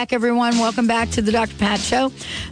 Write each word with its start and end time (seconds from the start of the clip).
Back, 0.00 0.14
everyone. 0.14 0.58
Welcome 0.58 0.86
back 0.86 1.10
to 1.10 1.20
the 1.20 1.30
Dr. 1.30 1.54
Pat 1.56 1.78
Show. 1.78 2.10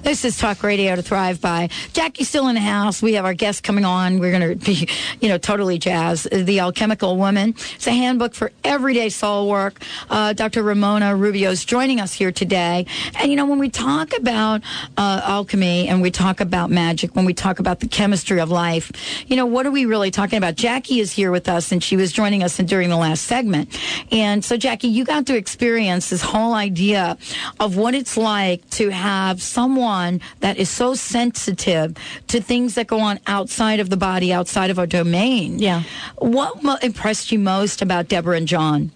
This 0.08 0.24
is 0.24 0.38
Talk 0.38 0.62
Radio 0.62 0.96
to 0.96 1.02
Thrive 1.02 1.38
by. 1.38 1.68
Jackie's 1.92 2.30
still 2.30 2.48
in 2.48 2.54
the 2.54 2.62
house. 2.62 3.02
We 3.02 3.12
have 3.12 3.26
our 3.26 3.34
guest 3.34 3.62
coming 3.62 3.84
on. 3.84 4.20
We're 4.20 4.30
going 4.30 4.58
to 4.58 4.64
be, 4.64 4.88
you 5.20 5.28
know, 5.28 5.36
totally 5.36 5.78
jazz. 5.78 6.22
The 6.22 6.60
Alchemical 6.60 7.18
Woman. 7.18 7.50
It's 7.50 7.86
a 7.86 7.90
handbook 7.90 8.32
for 8.32 8.50
everyday 8.64 9.10
soul 9.10 9.50
work. 9.50 9.82
Uh, 10.08 10.32
Dr. 10.32 10.62
Ramona 10.62 11.14
Rubio 11.14 11.50
is 11.50 11.62
joining 11.62 12.00
us 12.00 12.14
here 12.14 12.32
today. 12.32 12.86
And, 13.20 13.30
you 13.30 13.36
know, 13.36 13.44
when 13.44 13.58
we 13.58 13.68
talk 13.68 14.16
about 14.16 14.62
uh, 14.96 15.20
alchemy 15.24 15.88
and 15.88 16.00
we 16.00 16.10
talk 16.10 16.40
about 16.40 16.70
magic, 16.70 17.14
when 17.14 17.26
we 17.26 17.34
talk 17.34 17.58
about 17.58 17.80
the 17.80 17.86
chemistry 17.86 18.40
of 18.40 18.50
life, 18.50 18.90
you 19.26 19.36
know, 19.36 19.44
what 19.44 19.66
are 19.66 19.70
we 19.70 19.84
really 19.84 20.10
talking 20.10 20.38
about? 20.38 20.54
Jackie 20.54 21.00
is 21.00 21.12
here 21.12 21.30
with 21.30 21.50
us 21.50 21.70
and 21.70 21.84
she 21.84 21.98
was 21.98 22.12
joining 22.12 22.42
us 22.42 22.56
during 22.56 22.88
the 22.88 22.96
last 22.96 23.24
segment. 23.24 23.78
And 24.10 24.42
so, 24.42 24.56
Jackie, 24.56 24.88
you 24.88 25.04
got 25.04 25.26
to 25.26 25.36
experience 25.36 26.08
this 26.08 26.22
whole 26.22 26.54
idea 26.54 27.18
of 27.60 27.76
what 27.76 27.94
it's 27.94 28.16
like 28.16 28.66
to 28.70 28.88
have 28.88 29.42
someone 29.42 29.97
that 30.40 30.56
is 30.56 30.68
so 30.68 30.94
sensitive 30.94 31.96
to 32.28 32.40
things 32.40 32.74
that 32.74 32.86
go 32.86 33.00
on 33.00 33.18
outside 33.26 33.80
of 33.80 33.90
the 33.90 33.96
body, 33.96 34.32
outside 34.32 34.70
of 34.70 34.78
our 34.78 34.86
domain. 34.86 35.58
Yeah. 35.58 35.82
What 36.16 36.82
impressed 36.82 37.32
you 37.32 37.38
most 37.38 37.82
about 37.82 38.08
Deborah 38.08 38.36
and 38.36 38.48
John? 38.48 38.90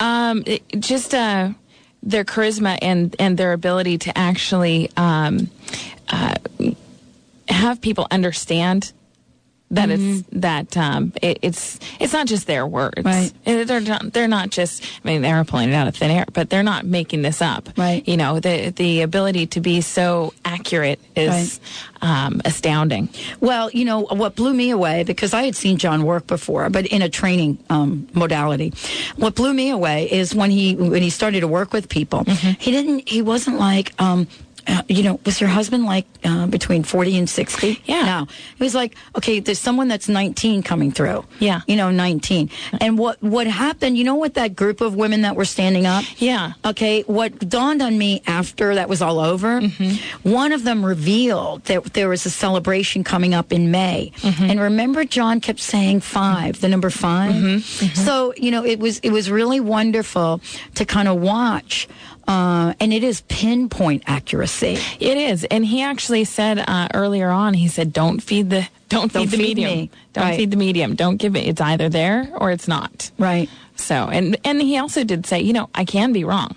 Um, 0.00 0.42
it, 0.46 0.62
just 0.80 1.14
uh, 1.14 1.50
their 2.02 2.24
charisma 2.24 2.78
and 2.82 3.14
and 3.18 3.38
their 3.38 3.52
ability 3.52 3.98
to 3.98 4.18
actually 4.18 4.90
um, 4.96 5.50
uh, 6.08 6.34
have 7.48 7.80
people 7.80 8.06
understand 8.10 8.92
that 9.70 9.90
it's 9.90 10.22
that 10.32 10.76
um, 10.76 11.12
it, 11.20 11.38
it's 11.42 11.80
it's 11.98 12.12
not 12.12 12.26
just 12.26 12.46
their 12.46 12.66
words. 12.66 13.02
Right. 13.04 13.32
Eh, 13.46 13.64
They're 13.64 13.80
not, 13.80 14.12
they're 14.12 14.28
not 14.28 14.50
just. 14.50 14.84
I 15.04 15.08
mean, 15.08 15.22
they're 15.22 15.42
pulling 15.44 15.70
it 15.70 15.74
out 15.74 15.88
of 15.88 15.96
thin 15.96 16.10
air, 16.10 16.26
but 16.32 16.50
they're 16.50 16.62
not 16.62 16.84
making 16.84 17.22
this 17.22 17.42
up. 17.42 17.68
Right. 17.76 18.06
You 18.06 18.16
know, 18.16 18.38
the 18.40 18.70
the 18.70 19.02
ability 19.02 19.46
to 19.48 19.60
be 19.60 19.80
so 19.80 20.32
accurate 20.44 21.00
is 21.16 21.60
um, 22.02 22.40
astounding. 22.44 23.08
Well, 23.40 23.70
you 23.70 23.84
know, 23.84 24.02
what 24.02 24.36
blew 24.36 24.54
me 24.54 24.70
away, 24.70 25.02
because 25.02 25.34
I 25.34 25.44
had 25.44 25.56
seen 25.56 25.76
John 25.78 26.04
work 26.04 26.26
before, 26.26 26.68
but 26.70 26.86
in 26.86 27.02
a 27.02 27.08
training 27.08 27.58
um, 27.70 28.06
modality. 28.12 28.72
What 29.16 29.34
blew 29.34 29.54
me 29.54 29.70
away 29.70 30.10
is 30.10 30.34
when 30.34 30.50
he 30.50 30.76
when 30.76 31.02
he 31.02 31.10
started 31.10 31.40
to 31.40 31.48
work 31.48 31.72
with 31.72 31.88
people, 31.88 32.24
he 32.24 32.70
didn't 32.70 33.08
he 33.08 33.22
wasn't 33.22 33.58
like 33.58 33.92
um 34.00 34.28
uh, 34.66 34.82
you 34.88 35.02
know, 35.02 35.20
was 35.24 35.40
your 35.40 35.50
husband 35.50 35.84
like 35.84 36.06
uh, 36.24 36.46
between 36.46 36.82
40 36.82 37.18
and 37.18 37.30
60? 37.30 37.82
Yeah. 37.84 38.02
No. 38.02 38.26
He 38.56 38.64
was 38.64 38.74
like, 38.74 38.96
okay, 39.16 39.40
there's 39.40 39.58
someone 39.58 39.88
that's 39.88 40.08
19 40.08 40.62
coming 40.62 40.90
through. 40.92 41.24
Yeah. 41.38 41.60
You 41.66 41.76
know, 41.76 41.90
19. 41.90 42.50
And 42.80 42.98
what, 42.98 43.22
what 43.22 43.46
happened, 43.46 43.98
you 43.98 44.04
know 44.04 44.14
what 44.14 44.34
that 44.34 44.56
group 44.56 44.80
of 44.80 44.94
women 44.94 45.22
that 45.22 45.36
were 45.36 45.44
standing 45.44 45.86
up? 45.86 46.04
Yeah. 46.16 46.54
Okay, 46.64 47.02
what 47.02 47.38
dawned 47.48 47.82
on 47.82 47.98
me 47.98 48.22
after 48.26 48.74
that 48.74 48.88
was 48.88 49.02
all 49.02 49.20
over, 49.20 49.60
one 50.22 50.52
of 50.52 50.64
them 50.64 50.84
revealed 50.84 51.64
that 51.64 51.84
there 51.94 52.08
was 52.08 52.24
a 52.26 52.30
celebration 52.30 53.04
coming 53.04 53.34
up 53.34 53.52
in 53.52 53.70
May. 53.70 54.12
And 54.22 54.60
remember 54.60 55.04
John 55.04 55.40
kept 55.40 55.60
saying 55.60 56.00
5, 56.00 56.60
the 56.60 56.68
number 56.68 56.90
5. 56.90 57.64
So, 57.94 58.32
you 58.36 58.50
know, 58.50 58.64
it 58.64 58.78
was 58.78 58.98
it 59.00 59.10
was 59.10 59.30
really 59.30 59.60
wonderful 59.60 60.40
to 60.74 60.84
kind 60.84 61.08
of 61.08 61.20
watch 61.20 61.88
uh, 62.26 62.74
and 62.80 62.92
it 62.92 63.04
is 63.04 63.20
pinpoint 63.22 64.02
accuracy. 64.06 64.78
It 65.00 65.16
is, 65.16 65.44
and 65.44 65.64
he 65.64 65.82
actually 65.82 66.24
said 66.24 66.58
uh, 66.58 66.88
earlier 66.94 67.30
on. 67.30 67.54
He 67.54 67.68
said, 67.68 67.92
"Don't 67.92 68.20
feed 68.20 68.50
the 68.50 68.66
don't, 68.88 69.12
Don't 69.12 69.22
feed 69.28 69.30
the 69.30 69.36
feed 69.36 69.56
medium. 69.56 69.70
me." 69.70 69.90
Don't 70.12 70.24
Right. 70.24 70.36
feed 70.36 70.50
the 70.50 70.56
medium. 70.56 70.94
Don't 70.94 71.16
give 71.16 71.36
it. 71.36 71.46
It's 71.46 71.60
either 71.60 71.88
there 71.88 72.30
or 72.36 72.50
it's 72.50 72.68
not." 72.68 73.10
Right. 73.18 73.48
So, 73.76 73.94
and 74.08 74.36
and 74.44 74.60
he 74.62 74.78
also 74.78 75.04
did 75.04 75.26
say, 75.26 75.40
you 75.40 75.52
know, 75.52 75.68
I 75.74 75.84
can 75.84 76.12
be 76.12 76.24
wrong. 76.24 76.56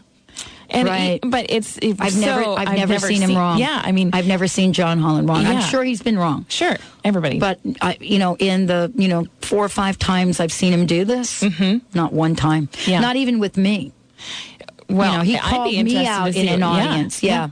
And 0.70 0.88
he- 0.88 0.94
Right. 0.94 1.20
but 1.24 1.46
it's, 1.50 1.80
I've 1.82 2.12
so- 2.12 2.20
never 2.20 2.44
I've, 2.44 2.76
never, 2.76 3.00
seen 3.00 3.22
him 3.22 3.36
wrong. 3.38 3.58
Yeah, 3.58 3.82
I 3.84 3.94
mean, 3.94 4.10
I've 4.12 4.28
never 4.28 4.50
seen 4.50 4.74
John 4.74 5.00
Holland 5.00 5.28
wrong. 5.30 5.46
I'm 5.46 5.62
sure 5.62 5.82
he's 5.82 6.02
been 6.02 6.20
wrong. 6.20 6.46
sure, 6.50 6.76
everybody. 7.06 7.40
But 7.40 7.60
I, 7.82 7.98
you 8.02 8.20
know, 8.20 8.36
in 8.38 8.66
the 8.66 8.92
you 8.96 9.08
know 9.08 9.28
four 9.42 9.64
or 9.64 9.70
five 9.70 9.98
times 9.98 10.40
I've 10.42 10.52
seen 10.52 10.74
him 10.74 10.86
do 10.86 11.06
this, 11.06 11.42
not 11.94 12.12
one 12.14 12.36
time, 12.36 12.68
Yeah. 12.86 13.00
not 13.00 13.16
even 13.16 13.40
with 13.40 13.56
me. 13.58 13.94
Well, 14.90 15.12
you 15.12 15.18
know, 15.18 15.24
he 15.24 15.38
I'd 15.38 15.42
called 15.42 15.70
be 15.70 15.72
me 15.72 15.80
interested 15.80 16.08
out 16.08 16.36
in 16.36 16.48
an 16.48 16.54
it. 16.56 16.60
Yeah, 16.60 16.68
audience. 16.68 17.24
Yeah, 17.24 17.50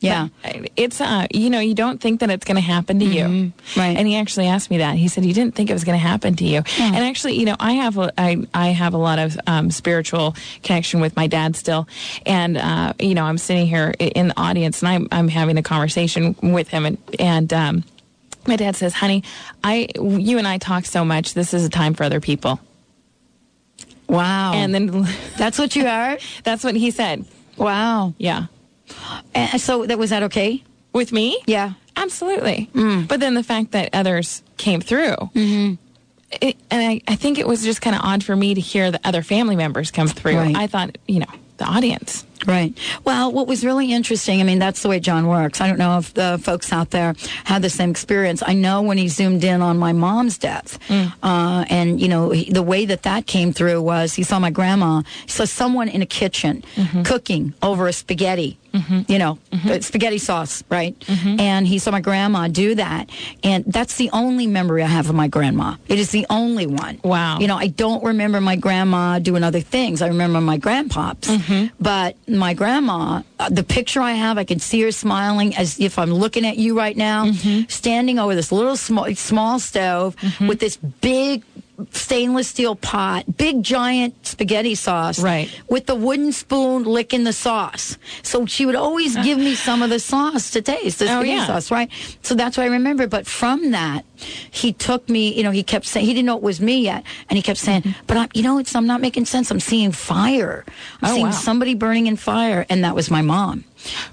yeah. 0.00 0.28
But 0.42 0.70
It's 0.76 1.00
uh, 1.00 1.26
you 1.32 1.50
know, 1.50 1.58
you 1.60 1.74
don't 1.74 2.00
think 2.00 2.20
that 2.20 2.30
it's 2.30 2.44
going 2.44 2.54
to 2.56 2.60
happen 2.60 3.00
to 3.00 3.04
you, 3.04 3.24
Mm-hmm. 3.24 3.80
Right. 3.80 3.96
And 3.96 4.06
he 4.06 4.14
actually 4.16 4.46
asked 4.46 4.70
me 4.70 4.78
that. 4.78 4.94
He 4.96 5.08
said 5.08 5.24
you 5.24 5.34
didn't 5.34 5.54
think 5.54 5.70
it 5.70 5.72
was 5.72 5.84
going 5.84 5.98
to 5.98 6.06
happen 6.06 6.36
to 6.36 6.44
you. 6.44 6.62
And 6.78 6.96
actually, 6.96 7.34
you 7.34 7.44
know, 7.46 7.56
I 7.58 7.72
have 7.72 7.98
a, 7.98 8.12
I 8.16 8.46
I 8.54 8.68
have 8.68 8.94
a 8.94 8.98
lot 8.98 9.18
of 9.18 9.36
um, 9.46 9.70
spiritual 9.70 10.36
connection 10.62 11.00
with 11.00 11.16
my 11.16 11.26
dad 11.26 11.56
still, 11.56 11.88
and 12.24 12.56
uh, 12.56 12.92
you 13.00 13.14
know, 13.14 13.24
I'm 13.24 13.38
sitting 13.38 13.66
here 13.66 13.92
in 13.98 14.28
the 14.28 14.40
audience 14.40 14.82
and 14.82 14.88
I'm 14.88 15.08
I'm 15.10 15.28
having 15.28 15.58
a 15.58 15.62
conversation 15.62 16.36
with 16.42 16.68
him, 16.68 16.86
and 16.86 16.98
and 17.18 17.52
um, 17.52 17.84
my 18.46 18.56
dad 18.56 18.76
says, 18.76 18.94
"Honey, 18.94 19.24
I 19.64 19.88
you 19.96 20.38
and 20.38 20.46
I 20.46 20.58
talk 20.58 20.84
so 20.84 21.04
much. 21.04 21.34
This 21.34 21.52
is 21.52 21.64
a 21.64 21.70
time 21.70 21.94
for 21.94 22.04
other 22.04 22.20
people." 22.20 22.60
Wow. 24.08 24.52
And 24.54 24.74
then 24.74 25.06
that's 25.36 25.58
what 25.58 25.76
you 25.76 25.86
are? 25.86 26.18
that's 26.44 26.64
what 26.64 26.74
he 26.74 26.90
said. 26.90 27.24
Wow. 27.56 28.14
Yeah, 28.18 28.46
And 29.34 29.60
so 29.60 29.84
that 29.86 29.98
was 29.98 30.10
that 30.10 30.22
okay? 30.24 30.62
with 30.92 31.12
me. 31.12 31.40
Yeah. 31.46 31.72
Absolutely. 31.96 32.70
Mm. 32.74 33.06
But 33.08 33.20
then 33.20 33.34
the 33.34 33.42
fact 33.42 33.72
that 33.72 33.90
others 33.92 34.42
came 34.56 34.80
through, 34.80 35.14
Mm-hmm. 35.34 35.74
it, 36.40 36.56
and 36.70 36.82
I, 36.82 37.00
I 37.08 37.16
think 37.16 37.38
it 37.38 37.46
was 37.46 37.62
just 37.64 37.82
kind 37.82 37.94
of 37.96 38.02
odd 38.02 38.22
for 38.24 38.34
me 38.36 38.54
to 38.54 38.60
hear 38.60 38.90
the 38.90 39.00
other 39.04 39.22
family 39.22 39.56
members 39.56 39.90
come 39.90 40.06
through. 40.08 40.36
Right. 40.36 40.56
I 40.56 40.66
thought, 40.68 40.96
you 41.08 41.18
know, 41.20 41.32
the 41.58 41.64
audience. 41.64 42.24
Right. 42.46 42.72
Well, 43.04 43.32
what 43.32 43.48
was 43.48 43.64
really 43.64 43.92
interesting, 43.92 44.40
I 44.40 44.44
mean, 44.44 44.60
that's 44.60 44.82
the 44.82 44.88
way 44.88 45.00
John 45.00 45.26
works. 45.26 45.60
I 45.60 45.66
don't 45.66 45.76
know 45.76 45.98
if 45.98 46.14
the 46.14 46.38
folks 46.40 46.72
out 46.72 46.90
there 46.90 47.14
had 47.44 47.62
the 47.62 47.68
same 47.68 47.90
experience. 47.90 48.44
I 48.46 48.54
know 48.54 48.80
when 48.80 48.96
he 48.96 49.08
zoomed 49.08 49.42
in 49.42 49.60
on 49.60 49.76
my 49.76 49.92
mom's 49.92 50.38
death, 50.38 50.78
uh, 50.88 51.64
and, 51.68 52.00
you 52.00 52.06
know, 52.06 52.30
he, 52.30 52.50
the 52.50 52.62
way 52.62 52.86
that 52.86 53.02
that 53.02 53.26
came 53.26 53.52
through 53.52 53.82
was 53.82 54.14
he 54.14 54.22
saw 54.22 54.38
my 54.38 54.50
grandma, 54.50 55.02
he 55.24 55.30
saw 55.30 55.44
someone 55.44 55.88
in 55.88 56.00
a 56.00 56.06
kitchen 56.06 56.62
cooking 57.04 57.54
over 57.60 57.88
a 57.88 57.92
spaghetti, 57.92 58.56
Mm-hmm. 58.78 59.10
you 59.10 59.18
know, 59.18 59.38
uh, 59.52 59.80
spaghetti 59.80 60.18
sauce, 60.18 60.62
right? 60.68 60.98
Mm-hmm. 61.00 61.40
And 61.40 61.66
he 61.66 61.78
saw 61.78 61.90
my 61.90 62.00
grandma 62.00 62.48
do 62.48 62.74
that. 62.76 63.10
And 63.42 63.64
that's 63.66 63.96
the 63.96 64.10
only 64.12 64.46
memory 64.46 64.82
I 64.82 64.86
have 64.86 65.08
of 65.08 65.14
my 65.14 65.26
grandma. 65.28 65.76
It 65.88 65.98
is 65.98 66.10
the 66.10 66.26
only 66.30 66.66
one. 66.66 67.00
Wow. 67.02 67.38
You 67.40 67.48
know, 67.48 67.56
I 67.56 67.66
don't 67.66 68.02
remember 68.04 68.40
my 68.40 68.56
grandma 68.56 69.18
doing 69.18 69.42
other 69.42 69.60
things. 69.60 70.00
I 70.02 70.08
remember 70.08 70.40
my 70.40 70.58
grandpops. 70.58 71.72
But 71.80 72.16
my 72.28 72.54
grandma, 72.54 73.22
uh, 73.38 73.48
the 73.48 73.64
picture 73.64 74.00
I 74.00 74.12
have, 74.12 74.38
I 74.38 74.44
can 74.44 74.58
see 74.58 74.80
her 74.82 74.92
smiling 74.92 75.56
as 75.56 75.80
if 75.80 75.98
I'm 75.98 76.12
looking 76.12 76.46
at 76.46 76.56
you 76.56 76.76
right 76.78 76.96
now, 76.96 77.32
standing 77.68 78.18
over 78.18 78.34
this 78.34 78.52
little 78.52 78.76
small, 78.76 79.12
small 79.14 79.58
stove 79.58 80.14
with 80.40 80.60
this 80.60 80.76
big 80.76 81.42
stainless 81.90 82.48
steel 82.48 82.74
pot, 82.74 83.36
big 83.36 83.62
giant 83.62 84.26
spaghetti 84.26 84.74
sauce. 84.74 85.20
Right. 85.20 85.48
With 85.68 85.86
the 85.86 85.94
wooden 85.94 86.32
spoon 86.32 86.84
licking 86.84 87.24
the 87.24 87.32
sauce. 87.32 87.96
So 88.22 88.46
she 88.46 88.66
would 88.66 88.74
always 88.74 89.16
uh. 89.16 89.22
give 89.22 89.38
me 89.38 89.54
some 89.54 89.82
of 89.82 89.90
the 89.90 89.98
sauce 90.00 90.50
to 90.52 90.62
taste, 90.62 90.98
the 90.98 91.06
Oh, 91.06 91.20
spaghetti 91.20 91.28
yeah. 91.30 91.46
sauce, 91.46 91.70
right? 91.70 91.90
So 92.22 92.34
that's 92.34 92.56
what 92.56 92.64
I 92.64 92.68
remember. 92.70 93.06
But 93.06 93.26
from 93.26 93.70
that, 93.72 94.04
he 94.16 94.72
took 94.72 95.08
me, 95.08 95.32
you 95.34 95.42
know, 95.42 95.50
he 95.50 95.62
kept 95.62 95.86
saying, 95.86 96.06
he 96.06 96.12
didn't 96.14 96.26
know 96.26 96.36
it 96.36 96.42
was 96.42 96.60
me 96.60 96.80
yet. 96.80 97.04
And 97.30 97.36
he 97.36 97.42
kept 97.42 97.58
saying, 97.58 97.82
mm-hmm. 97.82 98.04
but 98.06 98.16
I'm, 98.16 98.28
you 98.34 98.42
know, 98.42 98.58
it's, 98.58 98.74
I'm 98.74 98.86
not 98.86 99.00
making 99.00 99.26
sense. 99.26 99.50
I'm 99.50 99.60
seeing 99.60 99.92
fire. 99.92 100.64
I'm 101.02 101.10
Oh, 101.10 101.14
seeing 101.14 101.26
wow. 101.26 101.32
somebody 101.32 101.74
burning 101.74 102.06
in 102.06 102.16
fire. 102.16 102.66
And 102.68 102.82
that 102.84 102.94
was 102.94 103.10
my 103.10 103.22
mom. 103.22 103.64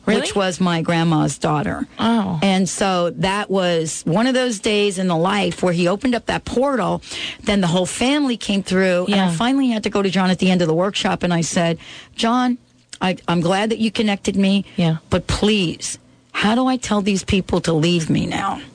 Really? 0.05 0.21
Which 0.21 0.35
was 0.35 0.59
my 0.59 0.81
grandma's 0.81 1.37
daughter. 1.37 1.87
Oh. 1.99 2.39
And 2.43 2.69
so 2.69 3.09
that 3.11 3.49
was 3.49 4.03
one 4.05 4.27
of 4.27 4.33
those 4.33 4.59
days 4.59 4.99
in 4.99 5.07
the 5.07 5.17
life 5.17 5.63
where 5.63 5.73
he 5.73 5.87
opened 5.87 6.15
up 6.15 6.27
that 6.27 6.45
portal. 6.45 7.01
Then 7.41 7.61
the 7.61 7.67
whole 7.67 7.85
family 7.85 8.37
came 8.37 8.63
through. 8.63 9.05
And 9.07 9.15
I 9.15 9.31
finally 9.31 9.69
had 9.69 9.83
to 9.83 9.89
go 9.89 10.01
to 10.01 10.09
John 10.09 10.29
at 10.29 10.39
the 10.39 10.51
end 10.51 10.61
of 10.61 10.67
the 10.67 10.73
workshop 10.75 11.23
and 11.23 11.33
I 11.33 11.41
said, 11.41 11.77
John, 12.15 12.57
I, 13.01 13.17
I'm 13.27 13.41
glad 13.41 13.71
that 13.71 13.79
you 13.79 13.91
connected 13.91 14.35
me. 14.35 14.65
Yeah. 14.75 14.97
But 15.09 15.27
please, 15.27 15.97
how 16.31 16.55
do 16.55 16.67
I 16.67 16.77
tell 16.77 17.01
these 17.01 17.23
people 17.23 17.61
to 17.61 17.73
leave 17.73 18.09
me 18.09 18.25
now? 18.25 18.61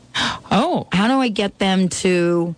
Oh, 0.52 0.88
How 0.90 1.06
do 1.06 1.20
I 1.20 1.28
get 1.28 1.60
them 1.60 1.88
to, 1.88 2.56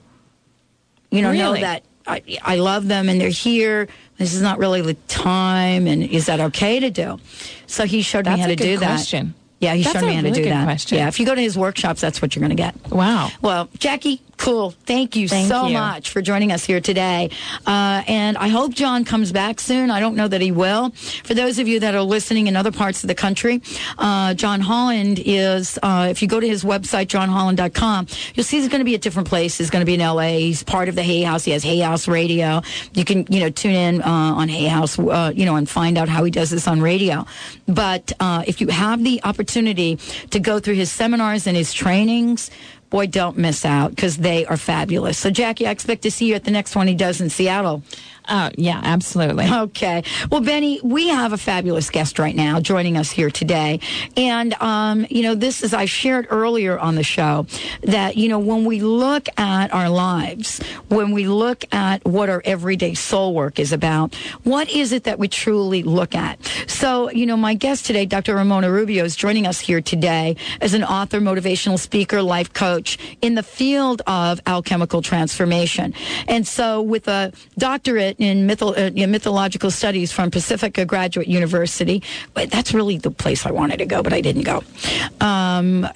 you 1.11 1.23
know, 1.23 1.33
know 1.33 1.53
that 1.55 1.83
I, 2.07 2.23
I 2.43 2.57
love 2.57 2.89
them 2.89 3.11
and 3.11 3.21
they're 3.21 3.29
here. 3.29 3.89
This 4.23 4.35
is 4.35 4.41
not 4.43 4.59
really 4.59 4.81
the 4.81 4.95
time. 5.09 5.87
And 5.87 6.03
is 6.03 6.27
that 6.27 6.41
okay 6.41 6.81
to 6.81 6.91
do? 6.91 7.19
So 7.67 7.85
he 7.85 8.03
showed 8.03 8.25
That's 8.25 8.37
me 8.37 8.41
how 8.43 8.47
to 8.49 8.57
do 8.57 8.79
that. 8.79 8.87
question. 8.87 9.35
Yeah, 9.61 9.75
he 9.75 9.83
That's 9.83 9.95
showed 10.01 10.07
me 10.07 10.15
how 10.15 10.23
really 10.23 10.31
to 10.31 10.37
do 10.37 10.43
good 10.45 10.53
that. 10.53 10.65
question. 10.65 10.99
Yeah, 10.99 11.09
if 11.09 11.21
you 11.21 11.27
go 11.27 11.35
to 11.35 11.41
his 11.41 11.57
workshops, 11.59 12.01
that's 12.01 12.21
what 12.23 12.35
you're 12.35 12.41
going 12.41 12.57
to 12.57 12.63
get. 12.63 12.75
wow. 12.91 13.31
Well, 13.43 13.69
Jackie, 13.79 14.21
Cool. 14.43 14.73
Thank 14.73 15.15
you 15.15 15.29
Thank 15.29 15.47
so 15.47 15.69
you. 15.69 15.75
much 15.75 16.11
for 16.11 16.21
joining 16.21 16.51
us 16.51 16.65
here 16.65 16.81
today. 16.81 17.31
Uh, 17.65 18.03
and 18.09 18.37
I 18.37 18.49
hope 18.49 18.75
John 18.75 19.05
comes 19.05 19.31
back 19.31 19.61
soon. 19.61 19.89
I 19.89 20.01
don't 20.01 20.17
know 20.17 20.27
that 20.27 20.41
he 20.41 20.51
will. 20.51 20.91
For 21.23 21.33
those 21.33 21.61
of 21.61 21.69
you 21.69 21.79
that 21.79 21.95
are 21.95 22.03
listening 22.03 22.49
in 22.49 22.57
other 22.57 22.73
parts 22.73 23.05
of 23.05 23.07
the 23.07 23.15
country, 23.15 23.63
uh, 23.99 24.35
John 24.35 24.61
Holland 24.61 25.23
is, 25.25 25.79
uh, 25.81 26.09
if 26.11 26.23
you 26.23 26.27
go 26.27 26.41
to 26.41 26.49
his 26.49 26.65
website, 26.65 27.07
johnholland.com, 27.07 28.09
you'll 28.35 28.43
see 28.43 28.59
he's 28.59 28.67
going 28.67 28.81
to 28.81 28.85
be 28.85 28.97
at 28.97 29.01
different 29.01 29.29
places. 29.29 29.59
He's 29.59 29.71
going 29.71 29.83
to 29.83 29.87
be 29.87 29.95
in 29.95 30.01
LA. 30.01 30.39
He's 30.39 30.65
part 30.65 30.89
of 30.89 30.97
the 30.97 31.05
Hay 31.05 31.23
House. 31.23 31.45
He 31.45 31.53
has 31.53 31.63
Hay 31.63 31.79
House 31.79 32.09
Radio. 32.09 32.63
You 32.95 33.05
can, 33.05 33.25
you 33.29 33.39
know, 33.39 33.51
tune 33.51 33.77
in 33.77 34.03
uh, 34.03 34.09
on 34.09 34.49
Hay 34.49 34.67
House, 34.67 34.99
uh, 34.99 35.31
you 35.33 35.45
know, 35.47 35.55
and 35.55 35.69
find 35.71 35.97
out 35.97 36.09
how 36.09 36.25
he 36.25 36.33
does 36.33 36.51
this 36.51 36.67
on 36.67 36.81
radio. 36.81 37.27
But 37.69 38.11
uh, 38.19 38.43
if 38.45 38.61
you 38.61 38.67
have 38.67 39.05
the 39.05 39.21
opportunity 39.23 40.01
to 40.31 40.41
go 40.41 40.59
through 40.59 40.75
his 40.75 40.91
seminars 40.91 41.47
and 41.47 41.57
his 41.57 41.73
trainings, 41.73 42.51
boy, 42.93 43.07
don't 43.07 43.39
miss 43.39 43.65
out 43.65 43.91
because 43.91 44.19
they 44.19 44.45
are 44.47 44.59
fabulous. 44.59 45.19
So, 45.19 45.31
Jackie, 45.31 45.67
I 45.67 45.71
expect 45.71 46.03
to 46.03 46.11
see 46.11 46.27
you 46.27 46.35
at 46.35 46.45
the 46.45 46.51
next 46.51 46.77
one 46.77 46.87
he 46.87 46.95
does 46.95 47.21
in 47.21 47.31
Seattle. 47.31 47.83
Oh, 48.29 48.51
yeah, 48.57 48.81
absolutely. 48.83 49.49
Okay. 49.63 50.03
Well, 50.31 50.41
Benny, 50.41 50.81
we 50.83 51.09
have 51.09 51.33
a 51.33 51.39
fabulous 51.39 51.91
guest 51.91 52.19
right 52.19 52.35
now 52.35 52.61
joining 52.61 52.97
us 52.97 53.11
here 53.11 53.31
today. 53.31 53.81
And, 54.17 54.55
um, 54.55 55.07
you 55.11 55.23
know, 55.23 55.35
this 55.35 55.63
is, 55.63 55.75
I 55.75 55.85
shared 55.85 56.27
earlier 56.31 56.79
on 56.79 56.95
the 56.95 57.03
show 57.03 57.47
that, 57.83 58.17
you 58.17 58.29
know, 58.29 58.39
when 58.39 58.65
we 58.65 58.81
look 58.81 59.29
at 59.39 59.73
our 59.73 59.89
lives, 59.89 60.61
when 60.89 61.13
we 61.13 61.27
look 61.27 61.65
at 61.73 62.05
what 62.05 62.29
our 62.29 62.43
everyday 62.45 62.95
soul 62.95 63.35
work 63.35 63.59
is 63.59 63.73
about, 63.73 64.15
what 64.45 64.69
is 64.71 64.93
it 64.93 65.05
that 65.05 65.19
we 65.19 65.29
truly 65.29 65.83
look 65.83 66.15
at? 66.15 66.39
So, 66.67 67.11
you 67.11 67.27
know, 67.27 67.37
my 67.37 67.55
guest 67.55 67.87
today, 67.87 68.07
Dr. 68.07 68.35
Ramona 68.35 68.71
Rubio, 68.71 69.05
is 69.05 69.17
joining 69.17 69.47
us 69.47 69.61
here 69.61 69.81
today 69.81 70.37
as 70.61 70.75
an 70.75 70.85
author, 70.85 71.21
motivational 71.21 71.79
speaker, 71.79 72.23
life 72.23 72.53
coach 72.53 72.99
in 73.21 73.35
the 73.35 73.43
field 73.43 74.03
of 74.07 74.41
alchemical 74.47 75.03
transformation. 75.03 75.95
And 76.29 76.47
so 76.47 76.83
with 76.83 77.09
a 77.09 77.33
doctorate 77.59 78.12
in, 78.19 78.47
mytho- 78.47 78.77
uh, 78.77 79.07
mythological 79.07 79.71
studies 79.71 80.13
from 80.13 80.31
Pacifica 80.31 80.85
Graduate 80.85 81.29
University. 81.29 82.03
But 82.35 82.51
that's 82.51 82.73
really 82.75 82.99
the 82.99 83.11
place 83.11 83.47
I 83.47 83.51
wanted 83.51 83.79
to 83.79 83.87
go, 83.87 84.03
but 84.03 84.13
I 84.13 84.21
didn't 84.21 84.43
go. 84.43 84.63
Um, 85.21 85.89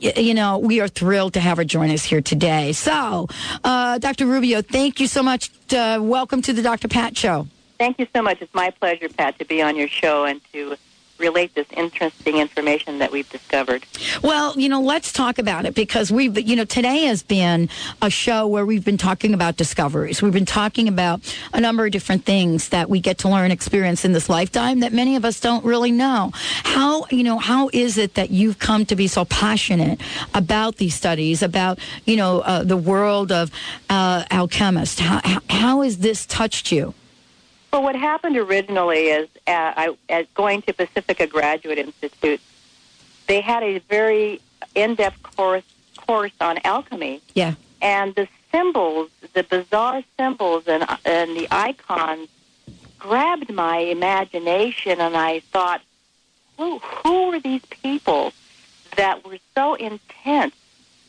you 0.00 0.34
know, 0.34 0.58
we 0.58 0.80
are 0.80 0.88
thrilled 0.88 1.34
to 1.34 1.40
have 1.40 1.58
her 1.58 1.64
join 1.64 1.90
us 1.90 2.04
here 2.04 2.20
today. 2.20 2.72
So, 2.72 3.28
uh, 3.64 3.98
Dr. 3.98 4.26
Rubio, 4.26 4.62
thank 4.62 5.00
you 5.00 5.06
so 5.06 5.22
much. 5.22 5.50
Uh, 5.72 5.98
welcome 6.00 6.42
to 6.42 6.52
the 6.52 6.62
Dr. 6.62 6.88
Pat 6.88 7.16
Show. 7.16 7.46
Thank 7.78 7.98
you 7.98 8.06
so 8.14 8.22
much. 8.22 8.42
It's 8.42 8.52
my 8.54 8.70
pleasure, 8.70 9.08
Pat, 9.08 9.38
to 9.38 9.44
be 9.44 9.62
on 9.62 9.76
your 9.76 9.88
show 9.88 10.24
and 10.24 10.40
to 10.52 10.76
relate 11.18 11.54
this 11.54 11.66
interesting 11.76 12.38
information 12.38 12.98
that 12.98 13.10
we've 13.10 13.28
discovered. 13.30 13.84
Well, 14.22 14.58
you 14.58 14.68
know, 14.68 14.80
let's 14.80 15.12
talk 15.12 15.38
about 15.38 15.66
it 15.66 15.74
because 15.74 16.10
we've, 16.10 16.38
you 16.38 16.56
know, 16.56 16.64
today 16.64 17.04
has 17.04 17.22
been 17.22 17.68
a 18.00 18.10
show 18.10 18.46
where 18.46 18.64
we've 18.64 18.84
been 18.84 18.98
talking 18.98 19.34
about 19.34 19.56
discoveries. 19.56 20.22
We've 20.22 20.32
been 20.32 20.44
talking 20.46 20.88
about 20.88 21.20
a 21.52 21.60
number 21.60 21.86
of 21.86 21.92
different 21.92 22.24
things 22.24 22.68
that 22.70 22.88
we 22.88 23.00
get 23.00 23.18
to 23.18 23.28
learn, 23.28 23.50
experience 23.50 24.04
in 24.04 24.12
this 24.12 24.28
lifetime 24.28 24.80
that 24.80 24.92
many 24.92 25.16
of 25.16 25.24
us 25.24 25.40
don't 25.40 25.64
really 25.64 25.92
know. 25.92 26.30
How, 26.34 27.06
you 27.10 27.24
know, 27.24 27.38
how 27.38 27.70
is 27.72 27.98
it 27.98 28.14
that 28.14 28.30
you've 28.30 28.58
come 28.58 28.84
to 28.86 28.96
be 28.96 29.06
so 29.08 29.24
passionate 29.24 30.00
about 30.34 30.76
these 30.76 30.94
studies, 30.94 31.42
about, 31.42 31.78
you 32.04 32.16
know, 32.16 32.40
uh, 32.40 32.62
the 32.62 32.76
world 32.76 33.32
of 33.32 33.50
uh, 33.90 34.24
alchemists? 34.30 35.00
How, 35.00 35.40
how, 35.48 35.82
has 35.82 35.98
this 35.98 36.26
touched 36.26 36.72
you? 36.72 36.94
Well, 37.72 37.82
what 37.82 37.96
happened 37.96 38.36
originally 38.36 39.08
is 39.08 39.28
uh, 39.46 39.50
I, 39.76 39.96
as 40.08 40.26
going 40.34 40.62
to 40.62 40.72
Pacifica 40.72 41.26
Graduate 41.26 41.78
Institute, 41.78 42.40
they 43.26 43.40
had 43.40 43.62
a 43.62 43.78
very 43.80 44.40
in-depth 44.74 45.22
course 45.22 45.64
course 46.06 46.32
on 46.40 46.58
alchemy, 46.64 47.20
Yeah. 47.34 47.54
and 47.82 48.14
the 48.14 48.26
symbols, 48.50 49.10
the 49.34 49.42
bizarre 49.42 50.02
symbols 50.16 50.66
and 50.66 50.84
and 51.04 51.36
the 51.36 51.46
icons, 51.50 52.28
grabbed 52.98 53.52
my 53.52 53.78
imagination, 53.78 55.00
and 55.00 55.14
I 55.16 55.40
thought, 55.40 55.82
who 56.56 56.78
who 56.78 57.28
were 57.28 57.40
these 57.40 57.64
people 57.82 58.32
that 58.96 59.26
were 59.26 59.38
so 59.54 59.74
intense 59.74 60.54